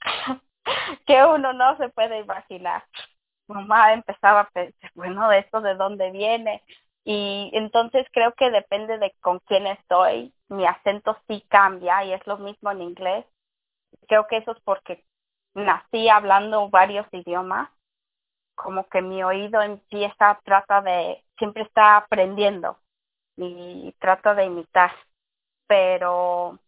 que 1.06 1.24
uno 1.24 1.52
no 1.52 1.76
se 1.76 1.88
puede 1.90 2.20
imaginar. 2.20 2.84
Mamá 3.46 3.92
empezaba 3.94 4.40
a 4.40 4.50
pensar, 4.50 4.90
bueno, 4.94 5.28
¿de 5.28 5.38
esto 5.40 5.60
de 5.60 5.74
dónde 5.74 6.10
viene? 6.10 6.62
Y 7.04 7.50
entonces 7.54 8.06
creo 8.12 8.32
que 8.34 8.50
depende 8.50 8.98
de 8.98 9.12
con 9.20 9.38
quién 9.40 9.66
estoy. 9.66 10.34
Mi 10.48 10.66
acento 10.66 11.16
sí 11.26 11.44
cambia 11.48 12.04
y 12.04 12.12
es 12.12 12.26
lo 12.26 12.38
mismo 12.38 12.70
en 12.70 12.82
inglés. 12.82 13.26
Creo 14.08 14.26
que 14.26 14.38
eso 14.38 14.52
es 14.52 14.60
porque 14.64 15.04
nací 15.54 16.08
hablando 16.08 16.68
varios 16.70 17.06
idiomas. 17.12 17.70
Como 18.54 18.88
que 18.88 19.02
mi 19.02 19.22
oído 19.22 19.62
empieza, 19.62 20.40
trata 20.44 20.82
de, 20.82 21.24
siempre 21.38 21.62
está 21.62 21.96
aprendiendo 21.96 22.78
y 23.36 23.94
trato 24.00 24.34
de 24.34 24.46
imitar. 24.46 24.92
Pero 25.66 26.58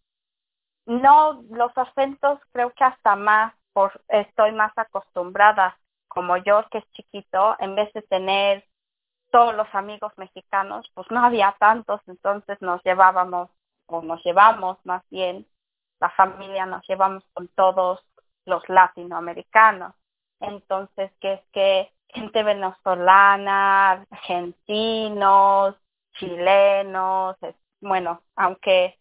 no, 0.87 1.43
los 1.51 1.77
acentos 1.77 2.41
creo 2.53 2.71
que 2.73 2.85
hasta 2.85 3.17
más, 3.17 3.55
por, 3.73 4.03
estoy 4.09 4.53
más 4.53 4.73
acostumbrada, 4.77 5.79
como 6.09 6.37
yo 6.39 6.65
que 6.71 6.79
es 6.79 6.91
chiquito, 6.93 7.57
en 7.61 7.77
vez 7.77 7.93
de 7.93 8.03
tener 8.03 8.65
todos 9.31 9.55
los 9.55 9.73
amigos 9.75 10.13
mexicanos, 10.17 10.91
pues 10.95 11.07
no 11.11 11.25
había 11.25 11.55
tantos, 11.59 12.01
entonces 12.07 12.61
nos 12.61 12.83
llevábamos, 12.83 13.51
o 13.87 14.03
nos 14.03 14.23
llevamos 14.25 14.79
más 14.85 15.03
bien, 15.11 15.47
la 16.01 16.11
familia 16.11 16.67
nos 16.67 16.87
llevamos 16.89 17.25
con 17.33 17.49
todos 17.49 18.01
los 18.47 18.69
latinoamericanos. 18.69 19.95
Entonces, 20.41 21.13
que 21.21 21.35
es 21.35 21.41
que 21.53 21.93
gente 22.09 22.43
venezolana, 22.43 24.07
argentinos, 24.11 25.77
chilenos, 26.15 27.37
bueno, 27.81 28.23
aunque 28.37 28.99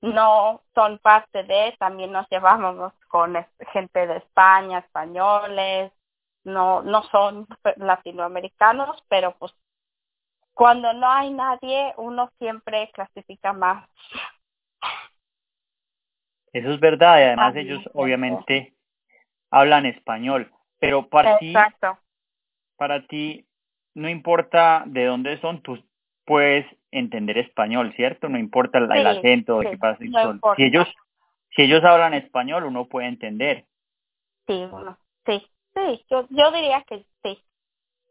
no 0.00 0.62
son 0.74 0.98
parte 0.98 1.44
de, 1.44 1.74
también 1.78 2.12
nos 2.12 2.28
llevamos 2.30 2.92
con 3.08 3.34
gente 3.72 4.06
de 4.06 4.16
España, 4.18 4.78
españoles, 4.78 5.92
no, 6.44 6.82
no 6.82 7.02
son 7.04 7.46
latinoamericanos, 7.76 9.02
pero 9.08 9.34
pues 9.38 9.52
cuando 10.54 10.92
no 10.92 11.10
hay 11.10 11.32
nadie, 11.32 11.94
uno 11.96 12.30
siempre 12.38 12.90
clasifica 12.92 13.52
más. 13.52 13.88
Eso 16.52 16.72
es 16.72 16.80
verdad, 16.80 17.18
y 17.18 17.22
además 17.22 17.54
ellos 17.56 17.80
obviamente 17.94 18.74
hablan 19.50 19.86
español, 19.86 20.52
pero 20.78 21.08
para 21.08 21.36
Exacto. 21.36 21.92
ti, 21.92 21.98
para 22.76 23.06
ti 23.06 23.46
no 23.94 24.08
importa 24.08 24.82
de 24.86 25.04
dónde 25.04 25.40
son, 25.40 25.62
tú 25.62 25.78
puedes 26.30 26.64
entender 26.92 27.38
español, 27.38 27.92
¿cierto? 27.96 28.28
No 28.28 28.38
importa 28.38 28.78
el, 28.78 29.04
acento, 29.04 29.62
sí, 29.62 29.76
pasa. 29.78 29.98
No 30.04 30.38
si 30.54 30.62
ellos, 30.62 30.86
si 31.56 31.62
ellos 31.62 31.82
hablan 31.82 32.14
español, 32.14 32.66
uno 32.66 32.84
puede 32.84 33.08
entender. 33.08 33.66
Sí, 34.46 34.64
uno, 34.70 34.96
sí, 35.26 35.44
sí, 35.74 36.06
yo, 36.08 36.28
yo 36.30 36.52
diría 36.52 36.84
que 36.84 37.04
sí. 37.24 37.42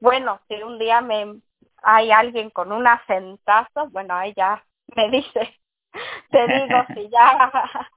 Bueno, 0.01 0.41
si 0.49 0.61
un 0.61 0.77
día 0.79 0.99
me 0.99 1.39
hay 1.81 2.11
alguien 2.11 2.49
con 2.49 2.73
un 2.73 2.87
acentazo, 2.87 3.87
bueno, 3.91 4.15
ahí 4.15 4.33
ya 4.35 4.65
me 4.97 5.09
dice, 5.09 5.57
te 6.29 6.45
digo 6.45 6.75
si 6.93 7.09
ya, 7.09 7.49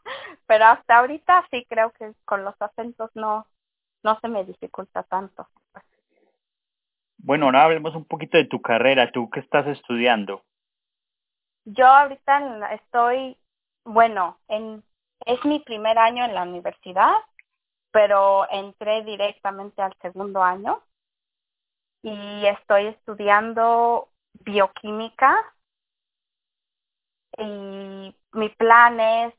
pero 0.47 0.67
hasta 0.67 0.99
ahorita 0.99 1.49
sí 1.51 1.67
creo 1.69 1.91
que 1.99 2.13
con 2.25 2.45
los 2.45 2.55
acentos 2.63 3.11
no, 3.15 3.45
no 4.05 4.21
se 4.21 4.29
me 4.29 4.45
dificulta 4.45 5.03
tanto. 5.03 5.49
Bueno, 7.25 7.47
ahora 7.47 7.65
hablemos 7.65 7.95
un 7.95 8.05
poquito 8.05 8.37
de 8.37 8.47
tu 8.47 8.61
carrera. 8.61 9.13
¿Tú 9.13 9.31
qué 9.31 9.41
estás 9.41 9.67
estudiando? 9.69 10.43
Yo 11.65 11.87
ahorita 11.87 12.75
estoy, 12.75 13.39
bueno, 13.85 14.39
en, 14.49 14.83
es 15.25 15.45
mi 15.45 15.61
primer 15.61 15.99
año 15.99 16.25
en 16.25 16.35
la 16.35 16.43
universidad, 16.43 17.13
pero 17.93 18.51
entré 18.51 19.05
directamente 19.05 19.81
al 19.83 19.95
segundo 20.03 20.43
año 20.43 20.83
y 22.03 22.45
estoy 22.47 22.87
estudiando 22.89 24.09
bioquímica 24.41 25.37
y 27.39 28.17
mi 28.33 28.49
plan 28.59 28.99
es, 28.99 29.35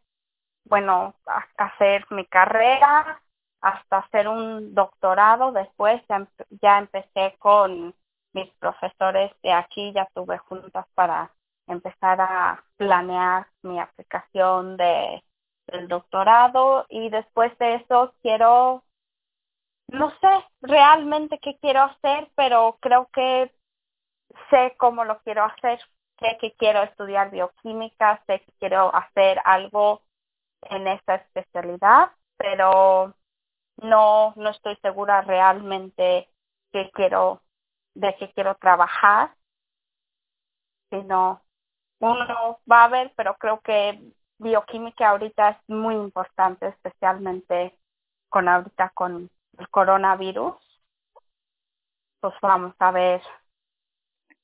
bueno, 0.64 1.16
hacer 1.58 2.06
mi 2.12 2.26
carrera 2.28 3.22
hasta 3.64 4.00
hacer 4.00 4.28
un 4.28 4.76
doctorado. 4.76 5.52
Después 5.52 6.02
ya, 6.10 6.28
ya 6.62 6.80
empecé 6.80 7.36
con 7.40 7.96
mis 8.34 8.50
profesores 8.56 9.32
de 9.42 9.54
aquí, 9.54 9.94
ya 9.94 10.08
tuve 10.14 10.38
juntas 10.38 10.86
para 10.96 11.32
empezar 11.68 12.20
a 12.22 12.64
planear 12.78 13.48
mi 13.64 13.80
aplicación 13.80 14.78
de 14.78 15.24
del 15.68 15.88
doctorado 15.88 16.86
y 16.90 17.10
después 17.10 17.58
de 17.58 17.76
eso 17.76 18.14
quiero 18.22 18.84
no 19.88 20.10
sé 20.20 20.46
realmente 20.62 21.40
qué 21.40 21.58
quiero 21.60 21.84
hacer 21.84 22.30
pero 22.36 22.78
creo 22.82 23.10
que 23.14 23.52
sé 24.50 24.76
cómo 24.78 25.06
lo 25.06 25.20
quiero 25.20 25.46
hacer 25.46 25.80
sé 26.20 26.38
que 26.42 26.54
quiero 26.54 26.84
estudiar 26.84 27.32
bioquímica 27.32 28.22
sé 28.28 28.42
que 28.42 28.52
quiero 28.60 28.94
hacer 28.94 29.40
algo 29.46 30.02
en 30.64 30.88
esta 30.88 31.16
especialidad 31.16 32.12
pero 32.38 33.16
no 33.78 34.34
no 34.36 34.50
estoy 34.50 34.76
segura 34.78 35.22
realmente 35.22 36.30
qué 36.72 36.90
quiero 36.94 37.42
de 37.96 38.16
qué 38.18 38.32
quiero 38.34 38.56
trabajar 38.56 39.36
sino 40.90 41.42
uno 42.00 42.60
va 42.70 42.84
a 42.84 42.90
ver, 42.90 43.14
pero 43.16 43.36
creo 43.36 43.62
que 43.62 44.00
bioquímica 44.38 45.10
ahorita 45.10 45.50
es 45.50 45.58
muy 45.68 45.96
importante, 45.96 46.68
especialmente 46.68 47.78
con 48.30 48.48
ahorita 48.48 48.90
con 48.94 49.30
el 49.58 49.70
coronavirus. 49.70 50.56
Pues 52.20 52.34
vamos 52.42 52.76
a 52.80 52.92
ver. 52.92 53.22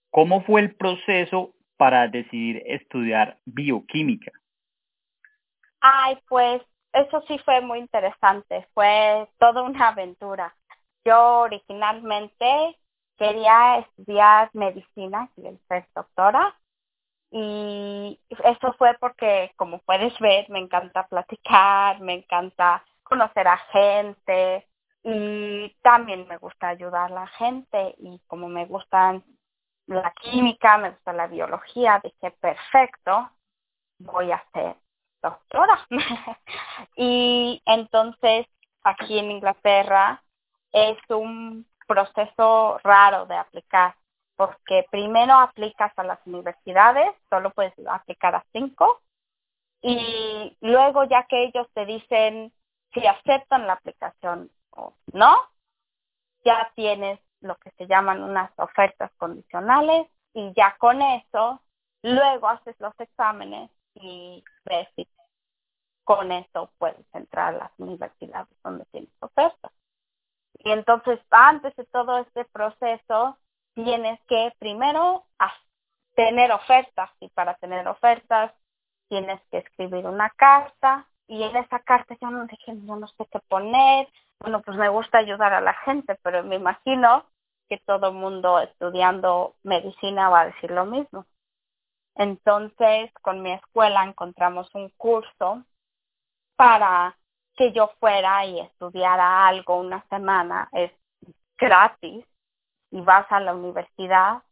¿Cómo 0.10 0.42
fue 0.44 0.62
el 0.62 0.76
proceso 0.76 1.54
para 1.78 2.08
decidir 2.08 2.64
estudiar 2.66 3.38
bioquímica? 3.46 4.32
Ay, 5.82 6.18
pues 6.28 6.62
eso 7.00 7.24
sí 7.28 7.38
fue 7.40 7.62
muy 7.62 7.80
interesante, 7.80 8.68
fue 8.74 9.28
toda 9.40 9.62
una 9.64 9.90
aventura. 9.90 10.56
Yo 11.06 11.42
originalmente 11.42 12.78
quería 13.18 13.80
estudiar 13.80 14.50
medicina, 14.54 15.30
y 15.38 15.44
ser 15.68 15.88
doctora, 15.96 16.56
y 17.32 18.20
eso 18.30 18.74
fue 18.74 18.96
porque, 19.00 19.52
como 19.56 19.80
puedes 19.80 20.18
ver, 20.20 20.50
me 20.50 20.60
encanta 20.60 21.08
platicar, 21.08 22.00
me 22.02 22.14
encanta 22.14 22.84
conocer 23.04 23.48
a 23.48 23.58
gente 23.58 24.68
y 25.04 25.70
también 25.82 26.28
me 26.28 26.38
gusta 26.38 26.70
ayudar 26.70 27.12
a 27.12 27.16
la 27.16 27.28
gente 27.28 27.96
y 28.00 28.20
como 28.28 28.50
me 28.50 28.66
gustan 28.66 29.24
la 29.88 30.12
química, 30.14 30.78
me 30.78 30.92
gusta 30.92 31.14
la 31.14 31.28
biología, 31.28 32.00
dije, 32.04 32.32
perfecto, 32.40 33.30
voy 34.00 34.32
a 34.32 34.44
ser 34.54 34.76
doctora. 35.22 35.88
y 36.96 37.62
entonces 37.66 38.48
aquí 38.84 39.20
en 39.20 39.32
Inglaterra 39.32 40.24
es 40.72 40.98
un 41.10 41.66
proceso 41.88 42.80
raro 42.84 43.26
de 43.26 43.36
aplicar 43.36 43.96
porque 44.36 44.86
primero 44.90 45.34
aplicas 45.34 45.92
a 45.98 46.04
las 46.04 46.20
universidades, 46.26 47.12
solo 47.30 47.52
puedes 47.52 47.74
aplicar 47.88 48.36
a 48.36 48.46
cinco, 48.54 49.02
y 49.82 50.56
luego 50.62 51.04
ya 51.06 51.24
que 51.24 51.44
ellos 51.44 51.68
te 51.74 51.86
dicen 51.86 52.54
si 52.94 53.06
aceptan 53.06 53.68
la 53.68 53.74
aplicación 53.74 54.50
o 54.72 54.94
no, 55.12 55.36
ya 56.46 56.72
tienes 56.76 57.20
lo 57.42 57.56
que 57.58 57.72
se 57.72 57.88
llaman 57.88 58.24
unas 58.24 58.52
ofertas 58.58 59.12
condicionales 59.18 60.08
y 60.34 60.54
ya 60.56 60.76
con 60.78 61.02
eso 61.02 61.62
luego 62.02 62.48
haces 62.48 62.76
los 62.80 62.98
exámenes 63.00 63.70
y 63.96 64.44
ves 64.66 64.88
si 64.96 65.08
con 66.04 66.32
eso 66.32 66.72
puedes 66.78 67.06
entrar 67.14 67.54
a 67.54 67.58
las 67.58 67.72
universidades 67.78 68.56
donde 68.64 68.86
tienes 68.86 69.12
ofertas. 69.20 69.72
Y 70.60 70.72
entonces 70.72 71.20
antes 71.30 71.76
de 71.76 71.86
todo 71.86 72.18
este 72.20 72.46
proceso 72.46 73.38
tienes 73.76 74.20
que 74.28 74.54
primero 74.60 75.26
tener 76.16 76.52
ofertas 76.52 77.10
y 77.22 77.30
para 77.30 77.54
tener 77.56 77.88
ofertas 77.88 78.52
tienes 79.08 79.40
que 79.52 79.60
escribir 79.60 80.06
una 80.06 80.30
carta 80.32 81.08
y 81.28 81.44
en 81.44 81.56
esa 81.56 81.80
carta 81.80 82.18
yo 82.20 82.30
no 82.30 82.46
dije, 82.48 82.74
yo 82.86 82.96
no 82.96 83.08
sé 83.08 83.28
qué 83.32 83.40
poner, 83.48 84.08
bueno, 84.40 84.62
pues 84.62 84.78
me 84.78 84.90
gusta 84.90 85.20
ayudar 85.20 85.54
a 85.54 85.62
la 85.62 85.74
gente, 85.74 86.16
pero 86.24 86.44
me 86.44 86.56
imagino 86.56 87.24
que 87.70 87.78
todo 87.86 88.12
mundo 88.12 88.60
estudiando 88.60 89.56
medicina 89.64 90.30
va 90.30 90.42
a 90.42 90.46
decir 90.48 90.72
lo 90.72 90.86
mismo. 90.86 91.26
Entonces, 92.20 93.12
con 93.22 93.42
mi 93.42 93.54
escuela 93.54 94.04
encontramos 94.04 94.70
un 94.76 94.90
curso 94.98 95.64
para 96.58 97.18
que 97.56 97.72
yo 97.72 97.92
fuera 98.02 98.46
y 98.46 98.60
estudiara 98.60 99.48
algo 99.48 99.78
una 99.80 100.06
semana. 100.10 100.68
Es 100.74 100.92
gratis 101.58 102.26
y 102.92 103.02
vas 103.02 103.26
a 103.32 103.40
la 103.40 103.54
universidad, 103.56 104.44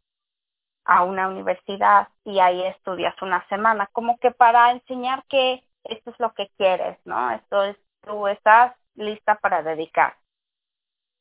a 0.86 1.04
una 1.04 1.28
universidad 1.28 2.08
y 2.24 2.40
ahí 2.40 2.62
estudias 2.64 3.14
una 3.20 3.46
semana, 3.48 3.86
como 3.92 4.18
que 4.18 4.30
para 4.30 4.70
enseñar 4.72 5.24
que 5.28 5.62
esto 5.84 6.10
es 6.10 6.20
lo 6.20 6.32
que 6.32 6.48
quieres, 6.56 6.98
¿no? 7.04 7.30
Esto 7.32 7.64
es, 7.64 7.76
tú 8.00 8.28
estás 8.28 8.74
lista 8.94 9.34
para 9.36 9.62
dedicar. 9.62 10.16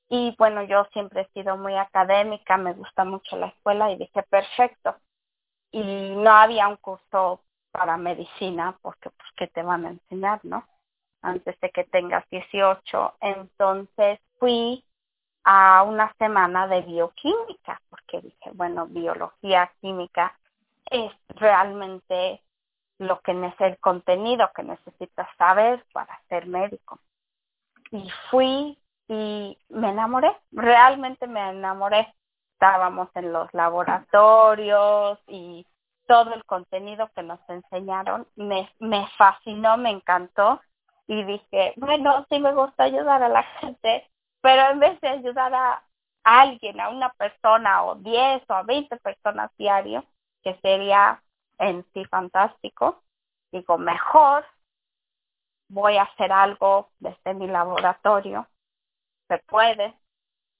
Y 0.09 0.33
bueno, 0.37 0.63
yo 0.63 0.85
siempre 0.93 1.23
he 1.23 1.31
sido 1.33 1.57
muy 1.57 1.75
académica, 1.75 2.55
me 2.55 2.73
gusta 2.73 3.03
mucho 3.03 3.35
la 3.35 3.47
escuela 3.47 3.91
y 3.91 3.97
dije, 3.97 4.23
perfecto. 4.23 4.95
Y 5.71 6.15
no 6.15 6.31
había 6.31 6.67
un 6.67 6.77
curso 6.77 7.41
para 7.71 7.97
medicina, 7.97 8.77
porque 8.81 9.09
pues, 9.09 9.29
¿qué 9.35 9.47
te 9.47 9.63
van 9.63 9.85
a 9.85 9.89
enseñar, 9.89 10.39
no? 10.43 10.65
Antes 11.21 11.59
de 11.59 11.69
que 11.69 11.83
tengas 11.85 12.27
18. 12.29 13.15
Entonces 13.21 14.19
fui 14.39 14.83
a 15.43 15.83
una 15.83 16.13
semana 16.17 16.67
de 16.67 16.81
bioquímica, 16.81 17.81
porque 17.89 18.21
dije, 18.21 18.51
bueno, 18.53 18.87
biología, 18.87 19.71
química 19.79 20.37
es 20.89 21.11
realmente 21.29 22.41
lo 22.99 23.21
que 23.21 23.31
es 23.31 23.61
el 23.61 23.77
contenido 23.79 24.49
que 24.55 24.63
necesitas 24.63 25.27
saber 25.37 25.85
para 25.93 26.19
ser 26.29 26.47
médico. 26.47 26.99
Y 27.91 28.09
fui 28.29 28.77
y 29.07 29.57
me 29.69 29.89
enamoré, 29.89 30.35
realmente 30.51 31.27
me 31.27 31.49
enamoré. 31.49 32.13
Estábamos 32.57 33.09
en 33.13 33.31
los 33.31 33.53
laboratorios 33.53 35.19
y 35.27 35.63
todo 36.07 36.33
el 36.33 36.43
contenido 36.45 37.07
que 37.15 37.21
nos 37.21 37.39
enseñaron 37.47 38.27
me, 38.35 38.67
me 38.79 39.07
fascinó, 39.15 39.77
me 39.77 39.91
encantó. 39.91 40.59
Y 41.05 41.23
dije, 41.23 41.73
bueno, 41.77 42.25
sí 42.29 42.39
me 42.39 42.53
gusta 42.53 42.85
ayudar 42.85 43.21
a 43.21 43.29
la 43.29 43.43
gente, 43.43 44.09
pero 44.41 44.71
en 44.71 44.79
vez 44.79 44.99
de 45.01 45.07
ayudar 45.07 45.53
a 45.53 45.83
alguien, 46.23 46.79
a 46.81 46.89
una 46.89 47.09
persona 47.13 47.83
o 47.83 47.95
10 47.95 48.43
o 48.49 48.53
a 48.53 48.63
20 48.63 48.97
personas 48.97 49.51
diario, 49.57 50.03
que 50.41 50.55
sería 50.61 51.21
en 51.59 51.85
sí 51.93 52.05
fantástico, 52.05 53.03
digo, 53.51 53.77
mejor 53.77 54.45
voy 55.69 55.97
a 55.97 56.03
hacer 56.03 56.31
algo 56.31 56.89
desde 56.99 57.35
mi 57.35 57.47
laboratorio 57.47 58.47
se 59.27 59.37
puede 59.39 59.93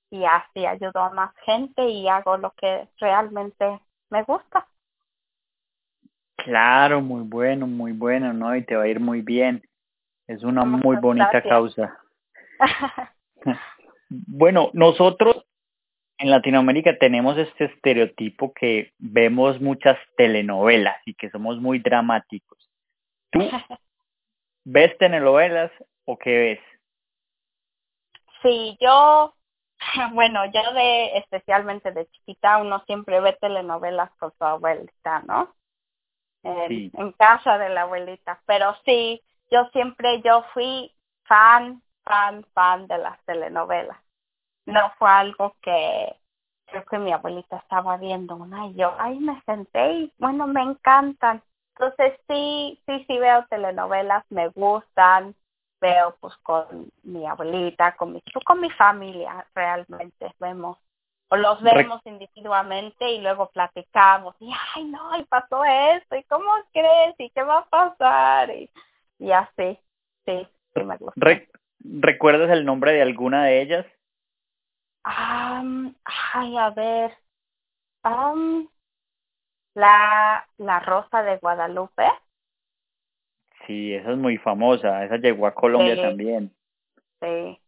y 0.10 0.24
así 0.24 0.65
ayudo 0.65 1.02
a 1.02 1.10
más 1.12 1.34
gente 1.46 1.88
y 1.88 2.08
hago 2.08 2.38
lo 2.38 2.52
que 2.52 2.88
realmente 3.00 3.80
me 4.10 4.24
gusta. 4.24 4.67
Claro, 6.38 7.02
muy 7.02 7.24
bueno, 7.24 7.67
muy 7.67 7.91
bueno, 7.91 8.32
¿no? 8.32 8.56
Y 8.56 8.63
te 8.63 8.76
va 8.76 8.84
a 8.84 8.88
ir 8.88 9.00
muy 9.00 9.22
bien. 9.22 9.62
Es 10.28 10.43
una 10.43 10.63
muy 10.63 10.98
bonita 10.98 11.41
causa. 11.41 11.98
bueno, 14.10 14.70
nosotros 14.74 15.46
en 16.17 16.32
Latinoamérica 16.32 16.98
tenemos 16.98 17.38
este 17.38 17.65
estereotipo 17.65 18.54
que 18.54 18.93
vemos 18.98 19.62
muchas 19.62 19.98
telenovelas 20.15 20.98
y 21.06 21.13
que 21.13 21.30
somos 21.30 21.60
muy 21.60 21.80
dramáticos. 21.80 22.58
¿Tú 23.32 23.50
ves 24.63 24.98
telenovelas 24.98 25.72
o 26.06 26.17
qué 26.17 26.38
ves? 26.38 26.60
Sí, 28.41 28.78
yo, 28.80 29.34
bueno, 30.13 30.46
yo 30.46 30.74
de, 30.74 31.18
especialmente 31.18 31.92
de 31.92 32.08
chiquita, 32.08 32.58
uno 32.58 32.84
siempre 32.86 33.20
ve 33.22 33.34
telenovelas 33.40 34.12
con 34.20 34.32
su 34.38 34.44
abuelita, 34.44 35.22
¿no? 35.22 35.56
En, 36.44 36.92
en 36.94 37.12
casa 37.13 37.58
de 37.58 37.70
la 37.70 37.84
abuelita. 37.84 38.42
Pero 38.46 38.76
sí, 38.86 39.22
yo 39.52 39.66
siempre, 39.74 40.22
yo 40.24 40.44
fui 40.54 40.94
fan, 41.26 41.84
fan, 42.04 42.46
fan 42.54 42.88
de 42.88 42.98
las 43.00 43.22
telenovelas. 43.26 43.98
No 44.66 44.92
fue 45.00 45.10
algo 45.12 45.56
que 45.62 46.16
creo 46.68 46.86
que 46.86 47.00
mi 47.00 47.13
abuelita 47.13 47.58
estaba 47.58 47.98
viendo 47.98 48.36
una 48.36 48.68
y 48.68 48.76
yo, 48.76 48.96
ay, 49.00 49.20
me 49.20 49.42
senté 49.44 49.94
y 49.94 50.13
bueno, 50.20 50.48
me 50.48 50.62
encantan. 50.63 51.44
Entonces 51.76 52.20
sí, 52.30 52.82
sí, 52.88 53.06
sí 53.08 53.18
veo 53.20 53.46
telenovelas, 53.50 54.26
me 54.32 54.50
gustan, 54.50 55.36
veo 55.80 56.16
pues 56.20 56.36
con 56.38 56.92
mi 57.04 57.26
abuelita, 57.26 57.96
con 57.96 58.13
mi, 58.13 58.24
con 58.46 58.60
mi 58.60 58.70
familia 58.72 59.46
realmente 59.54 60.34
vemos 60.40 60.78
o 61.30 61.36
los 61.36 61.62
vemos 61.62 62.02
individualmente 62.06 63.10
y 63.12 63.22
luego 63.22 63.50
platicamos 63.50 64.36
y 64.40 64.52
ay 64.76 64.86
no 64.86 65.18
y 65.20 65.24
pasó 65.26 65.63
esto 65.66 66.16
y 66.16 66.24
cómo 66.24 66.52
crees 66.72 67.16
y 67.18 67.30
qué 67.32 67.44
va 67.44 67.60
a 67.60 67.66
pasar 67.66 68.50
y, 68.52 68.70
y 69.20 69.32
así 69.32 69.78
sí 70.26 70.48
sí 70.74 70.84
me 70.84 70.98
gusta. 70.98 71.20
¿recuerdas 71.80 72.50
el 72.52 72.66
nombre 72.66 72.94
de 72.94 73.02
alguna 73.02 73.46
de 73.46 73.62
ellas? 73.62 73.86
Um, 75.06 75.94
ay 76.34 76.58
a 76.58 76.70
ver 76.72 77.18
um, 78.04 78.68
la 79.74 80.48
la 80.58 80.80
rosa 80.80 81.24
de 81.24 81.38
Guadalupe 81.38 82.10
Sí, 83.67 83.93
esa 83.93 84.12
es 84.12 84.17
muy 84.17 84.38
famosa, 84.38 85.03
esa 85.03 85.17
llegó 85.17 85.45
a 85.45 85.53
Colombia 85.53 86.01
también. 86.01 86.56
Sí. 87.21 87.60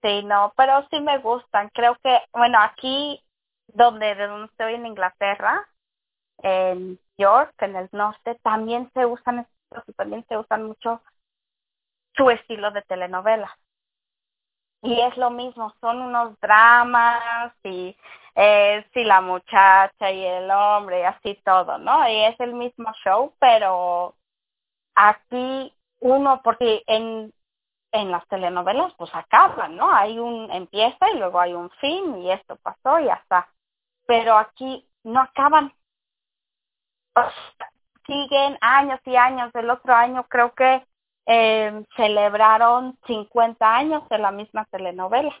Sí, 0.00 0.22
no, 0.22 0.52
pero 0.56 0.86
sí 0.90 1.00
me 1.00 1.18
gustan. 1.18 1.70
Creo 1.70 1.96
que, 2.02 2.18
bueno, 2.32 2.58
aquí 2.60 3.20
donde, 3.68 4.14
donde 4.14 4.46
estoy 4.46 4.74
en 4.74 4.86
Inglaterra, 4.86 5.66
en 6.42 7.00
York, 7.18 7.54
en 7.62 7.74
el 7.74 7.88
norte, 7.92 8.36
también 8.42 8.90
se 8.94 9.06
usan, 9.06 9.46
también 9.96 10.24
se 10.28 10.36
usan 10.36 10.64
mucho 10.64 11.02
su 12.14 12.30
estilo 12.30 12.70
de 12.70 12.82
telenovela. 12.82 13.56
Y 14.82 15.00
es 15.00 15.16
lo 15.16 15.30
mismo, 15.30 15.74
son 15.80 16.02
unos 16.02 16.38
dramas 16.40 17.54
y 17.64 17.96
eh, 18.34 18.84
sí, 18.92 19.02
la 19.04 19.22
muchacha 19.22 20.10
y 20.10 20.22
el 20.22 20.50
hombre 20.50 21.00
y 21.00 21.04
así 21.04 21.40
todo, 21.44 21.78
¿no? 21.78 22.06
Y 22.08 22.24
es 22.24 22.38
el 22.40 22.52
mismo 22.52 22.92
show, 23.02 23.34
pero 23.40 24.14
aquí 24.94 25.72
uno, 26.00 26.40
porque 26.42 26.82
en, 26.86 27.32
en 27.92 28.10
las 28.10 28.26
telenovelas 28.28 28.92
pues 28.96 29.10
acaban, 29.14 29.76
¿no? 29.76 29.92
Hay 29.92 30.18
un 30.18 30.50
empieza 30.50 31.10
y 31.10 31.18
luego 31.18 31.40
hay 31.40 31.54
un 31.54 31.70
fin 31.80 32.18
y 32.18 32.30
esto 32.30 32.56
pasó 32.56 32.98
y 33.00 33.06
ya 33.06 33.14
está. 33.14 33.48
Pero 34.06 34.36
aquí 34.36 34.86
no 35.04 35.20
acaban. 35.20 35.72
siguen 38.06 38.58
años 38.60 39.00
y 39.04 39.16
años. 39.16 39.50
El 39.54 39.70
otro 39.70 39.94
año 39.94 40.24
creo 40.28 40.54
que 40.54 40.84
eh, 41.26 41.84
celebraron 41.96 42.98
50 43.06 43.76
años 43.76 44.08
de 44.08 44.18
la 44.18 44.30
misma 44.30 44.66
telenovela. 44.66 45.34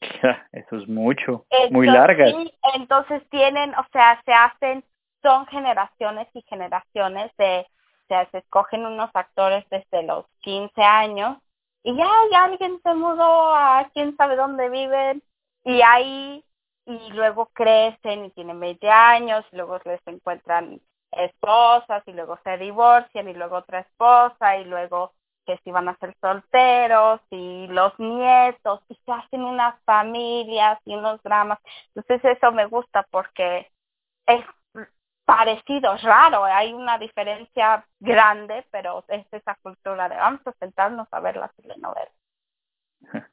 Eso 0.52 0.76
es 0.76 0.88
mucho, 0.88 1.46
muy 1.70 1.86
larga. 1.86 2.26
entonces 2.74 3.28
tienen, 3.30 3.74
o 3.74 3.86
sea, 3.92 4.20
se 4.24 4.32
hacen 4.32 4.84
son 5.24 5.46
generaciones 5.46 6.28
y 6.34 6.42
generaciones 6.42 7.32
de, 7.38 7.66
o 8.04 8.06
sea, 8.08 8.30
se 8.30 8.38
escogen 8.38 8.84
unos 8.86 9.10
actores 9.14 9.64
desde 9.70 10.02
los 10.04 10.26
15 10.42 10.82
años 10.82 11.38
y 11.82 11.96
ya, 11.96 12.08
alguien 12.44 12.80
se 12.82 12.94
mudó 12.94 13.54
a 13.54 13.90
quién 13.94 14.16
sabe 14.16 14.36
dónde 14.36 14.68
viven 14.68 15.22
y 15.64 15.80
ahí 15.82 16.44
y 16.86 17.10
luego 17.12 17.46
crecen 17.54 18.26
y 18.26 18.30
tienen 18.30 18.60
20 18.60 18.90
años 18.90 19.44
y 19.50 19.56
luego 19.56 19.78
les 19.84 20.00
encuentran 20.06 20.80
esposas 21.12 22.02
y 22.06 22.12
luego 22.12 22.38
se 22.44 22.58
divorcian 22.58 23.28
y 23.28 23.34
luego 23.34 23.56
otra 23.56 23.80
esposa 23.80 24.58
y 24.58 24.64
luego 24.64 25.12
que 25.46 25.58
si 25.64 25.70
van 25.70 25.88
a 25.88 25.98
ser 25.98 26.14
solteros 26.20 27.20
y 27.30 27.66
los 27.68 27.98
nietos 27.98 28.80
y 28.88 28.94
se 29.04 29.12
hacen 29.12 29.42
unas 29.44 29.80
familias 29.84 30.78
y 30.84 30.94
unos 30.94 31.22
dramas. 31.22 31.58
Entonces 31.94 32.36
eso 32.36 32.52
me 32.52 32.66
gusta 32.66 33.06
porque 33.10 33.70
es 34.26 34.44
parecido, 35.24 35.96
raro, 35.98 36.44
hay 36.44 36.72
una 36.72 36.98
diferencia 36.98 37.86
grande, 37.98 38.64
pero 38.70 39.04
es 39.08 39.26
esa 39.32 39.54
cultura 39.56 40.08
de 40.08 40.16
vamos 40.16 40.46
a 40.46 40.52
sentarnos 40.52 41.08
a 41.10 41.20
ver 41.20 41.36
la 41.36 41.48
telenovela. 41.48 42.10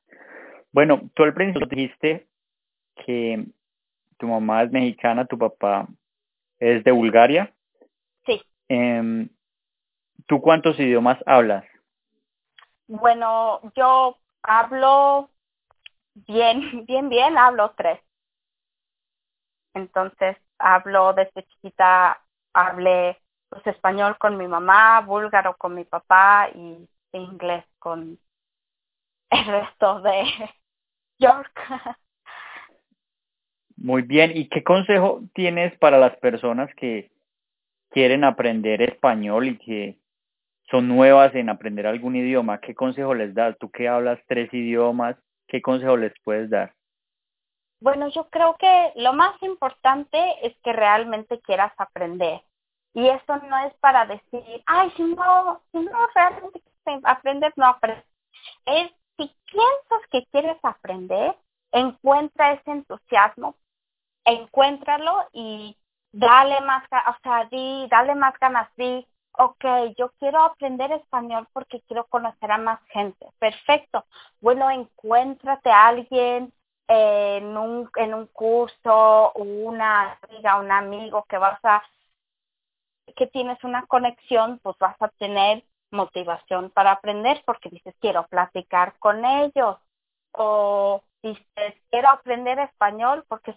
Bueno, 0.73 1.01
tú 1.13 1.23
al 1.23 1.33
principio 1.33 1.67
dijiste 1.67 2.29
que 2.95 3.45
tu 4.17 4.25
mamá 4.25 4.63
es 4.63 4.71
mexicana, 4.71 5.25
tu 5.25 5.37
papá 5.37 5.85
es 6.59 6.81
de 6.85 6.91
Bulgaria. 6.91 7.53
Sí. 8.25 8.41
Eh, 8.69 9.27
¿Tú 10.27 10.39
cuántos 10.39 10.79
idiomas 10.79 11.17
hablas? 11.25 11.65
Bueno, 12.87 13.59
yo 13.75 14.17
hablo 14.43 15.29
bien, 16.13 16.85
bien, 16.85 17.09
bien, 17.09 17.37
hablo 17.37 17.73
tres. 17.75 17.99
Entonces, 19.73 20.37
hablo 20.61 21.13
desde 21.13 21.43
chiquita, 21.47 22.21
hablé 22.53 23.17
pues 23.49 23.65
español 23.67 24.17
con 24.17 24.37
mi 24.37 24.47
mamá, 24.47 25.01
búlgaro 25.01 25.57
con 25.57 25.75
mi 25.75 25.83
papá 25.83 26.49
y 26.55 26.87
inglés 27.11 27.65
con 27.79 28.17
el 29.29 29.45
resto 29.45 30.01
de, 30.01 30.23
York. 31.19 31.59
Muy 33.77 34.03
bien, 34.03 34.31
¿y 34.35 34.47
qué 34.49 34.63
consejo 34.63 35.21
tienes 35.33 35.77
para 35.79 35.97
las 35.97 36.15
personas 36.17 36.73
que 36.75 37.11
quieren 37.89 38.23
aprender 38.23 38.81
español 38.81 39.47
y 39.47 39.57
que 39.57 39.99
son 40.69 40.87
nuevas 40.87 41.33
en 41.35 41.49
aprender 41.49 41.87
algún 41.87 42.15
idioma? 42.15 42.59
¿Qué 42.59 42.73
consejo 42.75 43.13
les 43.13 43.33
das? 43.33 43.57
Tú 43.59 43.69
que 43.71 43.87
hablas 43.87 44.19
tres 44.27 44.53
idiomas, 44.53 45.15
¿qué 45.47 45.61
consejo 45.61 45.97
les 45.97 46.13
puedes 46.23 46.49
dar? 46.49 46.73
Bueno, 47.81 48.07
yo 48.09 48.29
creo 48.29 48.55
que 48.57 48.93
lo 48.95 49.13
más 49.13 49.41
importante 49.41 50.35
es 50.45 50.55
que 50.63 50.71
realmente 50.71 51.41
quieras 51.41 51.73
aprender. 51.77 52.43
Y 52.93 53.07
eso 53.07 53.37
no 53.37 53.57
es 53.65 53.73
para 53.75 54.05
decir, 54.05 54.63
ay, 54.67 54.91
si 54.95 55.03
no, 55.03 55.61
si 55.71 55.79
no 55.79 56.07
realmente 56.13 56.61
aprendes, 57.03 57.53
no 57.57 57.65
aprendes. 57.67 58.05
Es 58.65 58.91
si 59.17 59.35
piensas 59.45 60.07
que 60.11 60.25
quieres 60.31 60.57
aprender, 60.63 61.35
encuentra 61.71 62.53
ese 62.53 62.71
entusiasmo, 62.71 63.55
encuéntralo 64.25 65.27
y 65.33 65.77
dale 66.11 66.61
más, 66.61 66.83
o 66.85 67.15
sea, 67.23 67.45
di, 67.45 67.87
dale 67.89 68.15
más 68.15 68.37
ganas, 68.39 68.69
di, 68.77 69.07
ok, 69.33 69.65
yo 69.97 70.11
quiero 70.19 70.43
aprender 70.43 70.91
español 70.91 71.47
porque 71.53 71.81
quiero 71.87 72.05
conocer 72.07 72.51
a 72.51 72.57
más 72.57 72.79
gente. 72.89 73.25
Perfecto. 73.39 74.05
Bueno, 74.41 74.69
encuéntrate 74.69 75.71
a 75.71 75.87
alguien 75.87 76.53
en 76.93 77.57
un, 77.57 77.89
en 77.95 78.13
un 78.13 78.27
curso, 78.27 79.31
una 79.35 80.19
amiga, 80.23 80.59
un 80.59 80.71
amigo 80.71 81.23
que 81.29 81.37
vas 81.37 81.59
a, 81.63 81.81
que 83.15 83.27
tienes 83.27 83.63
una 83.63 83.85
conexión, 83.85 84.59
pues 84.61 84.77
vas 84.77 85.01
a 85.01 85.07
tener 85.07 85.63
motivación 85.91 86.69
para 86.69 86.91
aprender 86.91 87.41
porque 87.45 87.69
dices, 87.69 87.95
quiero 88.01 88.27
platicar 88.27 88.97
con 88.99 89.23
ellos. 89.23 89.77
O 90.33 91.01
dices, 91.23 91.75
quiero 91.89 92.09
aprender 92.09 92.59
español 92.59 93.23
porque 93.29 93.55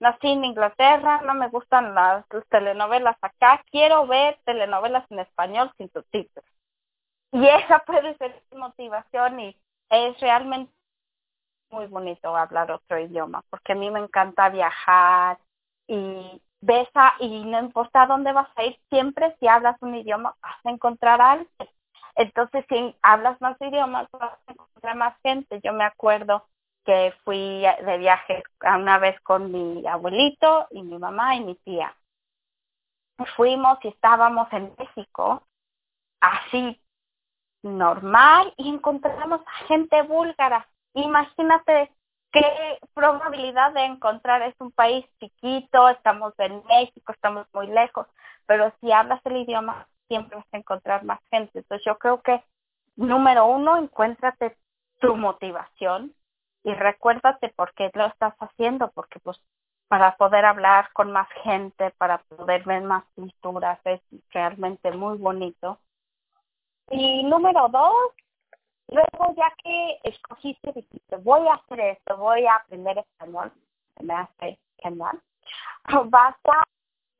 nací 0.00 0.28
en 0.28 0.44
Inglaterra, 0.44 1.22
no 1.22 1.34
me 1.34 1.48
gustan 1.48 1.94
las, 1.94 2.26
telenovelas 2.50 3.16
acá, 3.22 3.64
quiero 3.70 4.08
ver 4.08 4.40
telenovelas 4.44 5.08
en 5.10 5.20
español 5.20 5.72
sin 5.78 5.88
subtítulos. 5.92 6.44
Y 7.30 7.46
esa 7.46 7.78
puede 7.86 8.16
ser 8.18 8.42
motivación 8.52 9.38
y 9.38 9.56
es 9.90 10.18
realmente 10.20 10.73
muy 11.74 11.86
bonito 11.86 12.36
hablar 12.36 12.70
otro 12.70 12.98
idioma, 12.98 13.42
porque 13.50 13.72
a 13.72 13.76
mí 13.76 13.90
me 13.90 14.00
encanta 14.00 14.48
viajar 14.48 15.38
y 15.88 16.40
ves 16.60 16.88
y 17.20 17.44
no 17.44 17.58
importa 17.60 18.06
dónde 18.06 18.32
vas 18.32 18.48
a 18.56 18.64
ir, 18.64 18.78
siempre 18.88 19.36
si 19.38 19.48
hablas 19.48 19.76
un 19.82 19.94
idioma 19.94 20.34
vas 20.40 20.56
a 20.64 20.70
encontrar 20.70 21.20
a 21.20 21.32
alguien. 21.32 21.68
Entonces, 22.16 22.64
si 22.68 22.96
hablas 23.02 23.40
más 23.40 23.60
idiomas, 23.60 24.08
vas 24.12 24.38
a 24.46 24.52
encontrar 24.52 24.96
más 24.96 25.16
gente. 25.22 25.60
Yo 25.62 25.72
me 25.72 25.84
acuerdo 25.84 26.46
que 26.84 27.12
fui 27.24 27.64
de 27.84 27.98
viaje 27.98 28.42
una 28.62 28.98
vez 28.98 29.20
con 29.22 29.50
mi 29.50 29.86
abuelito 29.86 30.68
y 30.70 30.82
mi 30.82 30.98
mamá 30.98 31.34
y 31.36 31.44
mi 31.44 31.56
tía. 31.56 31.94
Fuimos 33.36 33.78
y 33.82 33.88
estábamos 33.88 34.52
en 34.52 34.74
México, 34.78 35.42
así 36.20 36.80
normal, 37.62 38.52
y 38.56 38.68
encontramos 38.68 39.40
a 39.46 39.66
gente 39.66 40.02
búlgara. 40.02 40.68
Imagínate 40.94 41.92
qué 42.32 42.78
probabilidad 42.94 43.72
de 43.72 43.84
encontrar, 43.84 44.42
es 44.42 44.54
un 44.58 44.72
país 44.72 45.04
chiquito, 45.20 45.88
estamos 45.88 46.32
en 46.38 46.62
México, 46.66 47.12
estamos 47.12 47.46
muy 47.52 47.66
lejos, 47.68 48.06
pero 48.46 48.72
si 48.80 48.90
hablas 48.90 49.20
el 49.24 49.36
idioma 49.38 49.86
siempre 50.08 50.36
vas 50.36 50.46
a 50.52 50.56
encontrar 50.56 51.04
más 51.04 51.20
gente. 51.30 51.60
Entonces 51.60 51.84
yo 51.84 51.98
creo 51.98 52.22
que, 52.22 52.42
número 52.96 53.46
uno, 53.46 53.76
encuéntrate 53.76 54.56
tu 55.00 55.16
motivación, 55.16 56.14
y 56.64 56.72
recuérdate 56.72 57.50
por 57.50 57.74
qué 57.74 57.90
lo 57.94 58.06
estás 58.06 58.34
haciendo, 58.40 58.90
porque 58.92 59.20
pues 59.20 59.40
para 59.86 60.16
poder 60.16 60.46
hablar 60.46 60.90
con 60.94 61.12
más 61.12 61.28
gente, 61.42 61.90
para 61.98 62.18
poder 62.18 62.64
ver 62.64 62.82
más 62.82 63.04
culturas, 63.14 63.78
es 63.84 64.00
realmente 64.30 64.90
muy 64.92 65.18
bonito. 65.18 65.78
Y 66.90 67.22
número 67.24 67.68
dos, 67.68 67.94
luego 68.94 69.34
ya 69.36 69.52
que 69.62 69.98
escogiste, 70.04 70.72
dijiste, 70.72 71.16
voy 71.18 71.46
a 71.48 71.54
hacer 71.54 71.80
esto, 71.80 72.16
voy 72.16 72.46
a 72.46 72.56
aprender 72.56 72.98
español, 72.98 73.52
me 74.00 74.14
hace 74.14 74.58
genial, 74.78 75.20
basta, 76.06 76.64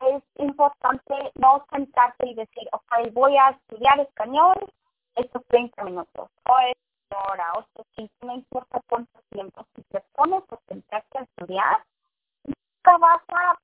es 0.01 0.23
importante 0.37 1.33
no 1.37 1.67
sentarte 1.71 2.29
y 2.29 2.35
decir, 2.35 2.69
ok, 2.73 3.13
voy 3.13 3.37
a 3.37 3.51
estudiar 3.51 4.01
español 4.01 4.57
estos 5.17 5.45
30 5.47 5.85
minutos, 5.85 6.31
o 6.49 6.55
hora, 7.15 7.53
o 7.55 7.65
no 8.23 8.35
importa 8.35 8.81
cuánto 8.89 9.21
tiempo, 9.31 9.67
si 9.75 9.83
te 9.85 10.01
pones 10.15 10.43
a 10.51 10.59
sentarte 10.69 11.19
a 11.19 11.23
estudiar, 11.23 11.85
nunca 12.45 12.99
vas 12.99 13.23
a 13.29 13.59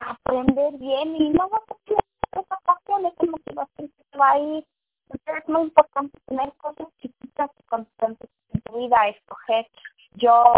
aprender 0.00 0.74
bien 0.78 1.16
y 1.16 1.30
no 1.30 1.48
vas 1.48 1.62
a 1.68 1.74
tener 1.84 2.04
esa 2.32 2.56
pasión, 2.64 3.06
esa 3.06 3.26
motivación 3.26 3.88
que 3.88 4.04
te 4.10 4.18
va 4.18 4.30
a 4.30 4.38
ir. 4.38 4.66
Entonces 5.10 5.42
es 5.42 5.48
muy 5.48 5.62
importante 5.62 6.18
tener 6.26 6.52
cosas 6.54 6.86
chiquitas 6.98 7.50
y 7.58 7.62
constantes 7.64 8.30
en 8.52 8.60
tu 8.62 8.78
vida, 8.78 9.08
escoger. 9.08 9.66
Yo, 10.12 10.54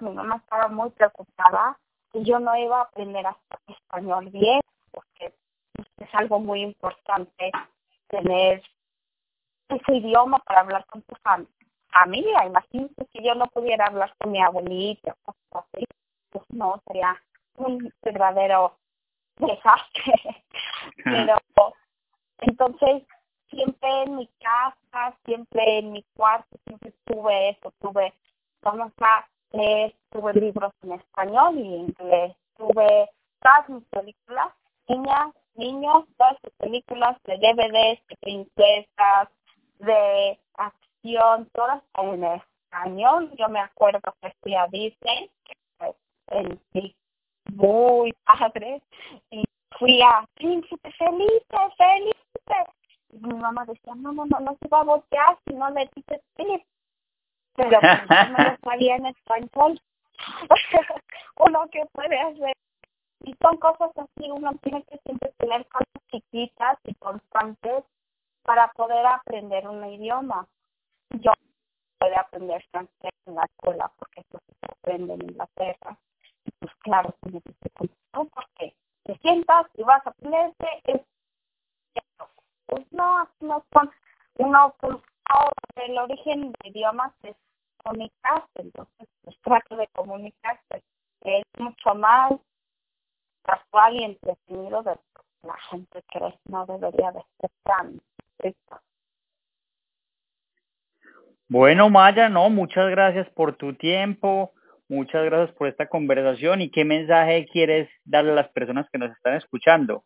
mi 0.00 0.10
mamá 0.10 0.36
estaba 0.36 0.68
muy 0.68 0.90
preocupada 0.90 1.78
y 2.12 2.24
yo 2.24 2.38
no 2.38 2.56
iba 2.56 2.78
a 2.78 2.82
aprender 2.82 3.24
español 3.66 4.30
bien, 4.30 4.60
porque 4.90 5.34
es 5.98 6.14
algo 6.14 6.40
muy 6.40 6.62
importante 6.62 7.50
tener 8.08 8.62
ese 9.68 9.94
idioma 9.94 10.38
para 10.40 10.60
hablar 10.60 10.84
con 10.86 11.02
tu 11.02 11.14
familia. 11.92 12.46
Imagínate 12.46 13.06
si 13.12 13.22
yo 13.22 13.34
no 13.34 13.46
pudiera 13.46 13.86
hablar 13.86 14.14
con 14.18 14.32
mi 14.32 14.42
abuelita, 14.42 15.16
cosas 15.22 15.68
así. 15.72 15.86
Pues 16.30 16.44
no, 16.50 16.80
sería 16.86 17.16
un 17.56 17.92
verdadero 18.02 18.76
desastre. 19.36 20.44
Pero 21.04 21.36
entonces, 22.40 23.04
siempre 23.50 24.02
en 24.02 24.16
mi 24.16 24.26
casa, 24.38 25.16
siempre 25.24 25.78
en 25.78 25.92
mi 25.92 26.02
cuarto, 26.14 26.56
siempre 26.64 26.92
tuve 27.04 27.50
eso, 27.50 27.72
tuve, 27.80 28.12
vamos 28.62 28.92
a 29.00 29.26
leer, 29.52 29.94
tuve 30.10 30.32
libros 30.34 30.72
en 30.82 30.92
español 30.92 31.58
y 31.58 31.74
en 31.74 31.80
inglés, 31.86 32.36
tuve 32.56 33.10
todas 33.40 33.68
mis 33.68 33.84
películas, 33.86 34.48
niñas, 34.88 35.34
niños, 35.54 36.04
todas 36.16 36.36
mis 36.42 36.52
películas 36.54 37.16
de 37.24 37.36
DVDs, 37.36 38.06
de 38.06 38.16
princesas, 38.20 39.28
de 39.78 40.38
acción, 40.54 41.48
todas 41.52 41.82
en 41.98 42.24
español. 42.24 43.32
Yo 43.36 43.48
me 43.48 43.60
acuerdo 43.60 44.00
que 44.20 44.32
fui 44.42 44.54
a 44.54 44.66
Disney, 44.68 45.30
en 46.28 46.60
muy 47.54 48.12
padre, 48.24 48.82
y 49.30 49.44
fui 49.78 50.00
a 50.02 50.24
Príncipe 50.34 50.92
Felipe, 50.92 51.56
Felipe. 51.76 52.79
Y 53.12 53.18
mi 53.18 53.34
mamá 53.34 53.64
decía, 53.64 53.94
no, 53.96 54.12
no, 54.12 54.24
no, 54.26 54.40
no 54.40 54.56
se 54.60 54.68
va 54.68 54.80
a 54.80 54.84
voltear 54.84 55.38
si 55.46 55.54
no 55.54 55.70
le 55.70 55.90
dices 55.94 56.20
Felipe. 56.34 56.66
Pero 57.54 57.80
pues, 57.80 57.80
no 58.30 58.44
lo 58.44 58.56
sabía 58.62 58.96
en 58.96 59.06
español. 59.06 59.80
uno 61.36 61.68
que 61.70 61.86
puede 61.92 62.18
hacer. 62.18 62.56
Y 63.22 63.34
son 63.42 63.56
cosas 63.58 63.90
así, 63.96 64.30
uno 64.30 64.52
tiene 64.62 64.82
que 64.84 64.98
siempre 64.98 65.32
tener 65.38 65.66
cosas 65.68 66.02
chiquitas 66.10 66.78
y 66.84 66.94
constantes 66.94 67.84
para 68.42 68.68
poder 68.68 69.04
aprender 69.06 69.68
un 69.68 69.84
idioma. 69.86 70.46
Yo 71.10 71.32
puedo 71.98 72.18
aprender 72.18 72.64
francés 72.70 73.12
en 73.26 73.34
la 73.34 73.44
escuela 73.44 73.92
porque 73.98 74.20
eso 74.20 74.38
se 74.48 74.72
aprende 74.72 75.14
en 75.14 75.22
Inglaterra. 75.22 75.98
Y 76.44 76.50
pues 76.52 76.74
claro, 76.76 77.14
como 77.20 77.40
te 77.40 77.52
porque 78.12 78.74
te 79.04 79.18
sientas 79.18 79.66
y 79.74 79.82
vas 79.82 80.06
a 80.06 80.10
aprenderte 80.10 80.66
es 80.84 81.02
pues 82.70 82.86
no, 82.92 83.28
no 83.40 83.64
son 83.72 83.90
uno 84.38 84.74
pues 84.78 84.96
el 85.76 85.98
origen 85.98 86.52
de 86.52 86.68
idiomas 86.68 87.12
es 87.22 87.36
comunicarse, 87.82 88.48
entonces 88.56 89.08
pues 89.22 89.36
trato 89.42 89.76
de 89.76 89.86
comunicarse. 89.88 90.82
Es 91.22 91.44
mucho 91.58 91.94
más 91.94 92.32
casual 93.42 93.96
y 93.96 94.04
entretenido 94.04 94.82
de 94.82 94.98
la 95.42 95.56
gente 95.70 96.02
que 96.10 96.20
no 96.46 96.66
debería 96.66 97.12
de 97.12 97.24
ser 97.40 97.50
tan 97.64 98.00
bueno, 101.48 101.90
Maya, 101.90 102.28
no, 102.28 102.48
muchas 102.48 102.88
gracias 102.90 103.28
por 103.30 103.56
tu 103.56 103.74
tiempo, 103.74 104.52
muchas 104.88 105.24
gracias 105.24 105.54
por 105.56 105.66
esta 105.66 105.88
conversación 105.88 106.60
y 106.60 106.70
qué 106.70 106.84
mensaje 106.84 107.48
quieres 107.52 107.90
darle 108.04 108.30
a 108.32 108.36
las 108.36 108.48
personas 108.50 108.88
que 108.90 108.98
nos 108.98 109.10
están 109.10 109.34
escuchando. 109.34 110.04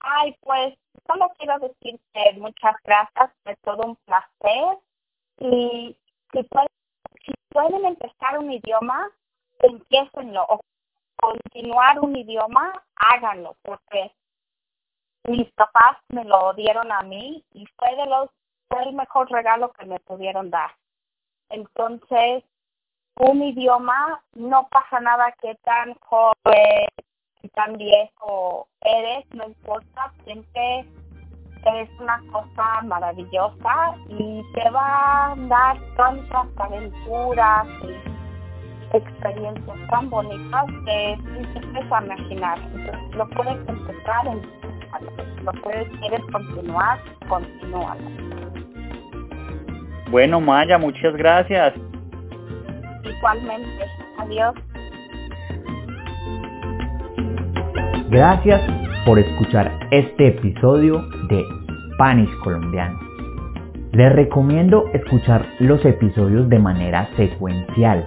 Ay, 0.00 0.36
pues 0.40 0.74
solo 1.06 1.30
quiero 1.38 1.58
decirte 1.58 2.32
muchas 2.38 2.76
gracias, 2.84 3.30
fue 3.42 3.56
todo 3.56 3.86
un 3.86 3.96
placer 4.04 4.78
y 5.38 5.96
si 6.32 6.42
pueden, 6.44 6.68
si 7.24 7.32
pueden 7.50 7.86
empezar 7.86 8.38
un 8.38 8.52
idioma, 8.52 9.10
empiecenlo 9.60 10.44
o 10.48 10.60
continuar 11.16 12.00
un 12.00 12.16
idioma, 12.16 12.82
háganlo, 12.96 13.56
porque 13.62 14.12
mis 15.24 15.50
papás 15.52 15.98
me 16.08 16.24
lo 16.24 16.52
dieron 16.54 16.92
a 16.92 17.02
mí 17.02 17.44
y 17.52 17.66
fue 17.76 17.94
de 17.96 18.06
los 18.06 18.30
fue 18.68 18.82
el 18.82 18.94
mejor 18.94 19.30
regalo 19.30 19.72
que 19.72 19.86
me 19.86 20.00
pudieron 20.00 20.50
dar. 20.50 20.72
Entonces, 21.50 22.42
un 23.16 23.42
idioma 23.42 24.22
no 24.34 24.68
pasa 24.68 25.00
nada 25.00 25.32
que 25.40 25.54
tan 25.56 25.94
joven 26.00 26.88
tan 27.48 27.74
viejo 27.74 28.68
eres, 28.82 29.24
no 29.34 29.46
importa, 29.46 30.12
siempre 30.24 30.86
es 31.74 31.90
una 32.00 32.22
cosa 32.32 32.82
maravillosa 32.84 33.96
y 34.08 34.42
te 34.54 34.70
va 34.70 35.32
a 35.32 35.36
dar 35.36 35.76
tantas 35.96 36.46
aventuras 36.56 37.66
y 37.82 38.96
experiencias 38.96 39.78
tan 39.90 40.08
bonitas 40.08 40.66
que 40.84 41.18
te 41.72 41.94
a 41.94 42.04
imaginar. 42.04 42.58
Entonces, 42.72 43.16
lo 43.16 43.28
puedes 43.30 43.68
empezar, 43.68 44.26
en, 44.28 44.42
lo 45.44 45.52
puedes, 45.62 45.88
quieres 45.98 46.20
continuar, 46.32 47.00
continúa. 47.28 47.96
Bueno, 50.10 50.40
Maya, 50.40 50.78
muchas 50.78 51.14
gracias. 51.16 51.74
Igualmente. 53.04 53.84
Adiós. 54.18 54.54
Gracias 58.08 58.62
por 59.04 59.18
escuchar 59.18 59.88
este 59.90 60.28
episodio 60.28 61.08
de 61.28 61.44
Spanish 61.94 62.30
Colombiano. 62.44 63.00
Les 63.90 64.12
recomiendo 64.12 64.84
escuchar 64.92 65.44
los 65.58 65.84
episodios 65.84 66.48
de 66.48 66.60
manera 66.60 67.08
secuencial, 67.16 68.04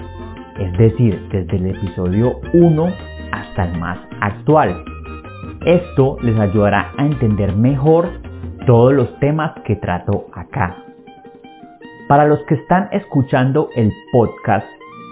es 0.58 0.72
decir, 0.78 1.28
desde 1.30 1.58
el 1.58 1.76
episodio 1.76 2.40
1 2.54 2.88
hasta 3.34 3.66
el 3.66 3.78
más 3.78 4.00
actual. 4.22 4.86
Esto 5.66 6.16
les 6.22 6.40
ayudará 6.40 6.94
a 6.98 7.06
entender 7.06 7.54
mejor 7.58 8.08
todos 8.66 8.94
los 8.94 9.20
temas 9.20 9.52
que 9.66 9.76
trato 9.76 10.28
acá. 10.34 10.78
Para 12.08 12.26
los 12.26 12.40
que 12.46 12.56
están 12.56 12.88
escuchando 12.94 13.68
el 13.76 13.92
podcast, 14.14 14.66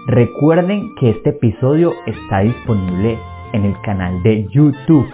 recuerden 0.06 0.94
que 0.98 1.10
este 1.10 1.30
episodio 1.30 1.92
está 2.06 2.38
disponible 2.38 3.18
en 3.52 3.64
el 3.64 3.80
canal 3.82 4.22
de 4.22 4.46
YouTube 4.50 5.08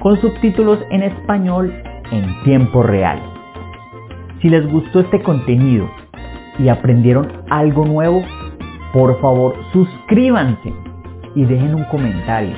con 0.00 0.20
subtítulos 0.20 0.78
en 0.90 1.02
español 1.02 1.72
en 2.10 2.42
tiempo 2.44 2.82
real. 2.82 3.20
Si 4.40 4.48
les 4.48 4.66
gustó 4.70 5.00
este 5.00 5.22
contenido 5.22 5.88
y 6.58 6.68
aprendieron 6.68 7.44
algo 7.50 7.84
nuevo, 7.84 8.22
por 8.92 9.20
favor 9.20 9.54
suscríbanse 9.72 10.72
y 11.34 11.44
dejen 11.44 11.74
un 11.74 11.84
comentario. 11.84 12.54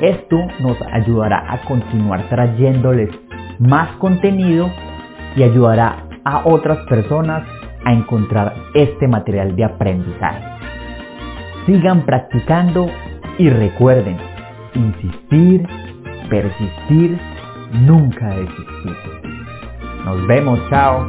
Esto 0.00 0.36
nos 0.60 0.80
ayudará 0.92 1.44
a 1.52 1.62
continuar 1.62 2.28
trayéndoles 2.28 3.10
más 3.58 3.90
contenido 3.96 4.70
y 5.36 5.42
ayudará 5.42 6.04
a 6.24 6.42
otras 6.46 6.78
personas 6.86 7.46
a 7.84 7.92
encontrar 7.92 8.54
este 8.74 9.08
material 9.08 9.54
de 9.56 9.64
aprendizaje. 9.64 10.44
Sigan 11.66 12.04
practicando 12.04 12.88
y 13.38 13.48
recuerden, 13.50 14.16
insistir, 14.74 15.66
persistir, 16.28 17.18
nunca 17.72 18.28
desistir. 18.28 18.96
Nos 20.04 20.26
vemos, 20.26 20.60
chao. 20.70 21.08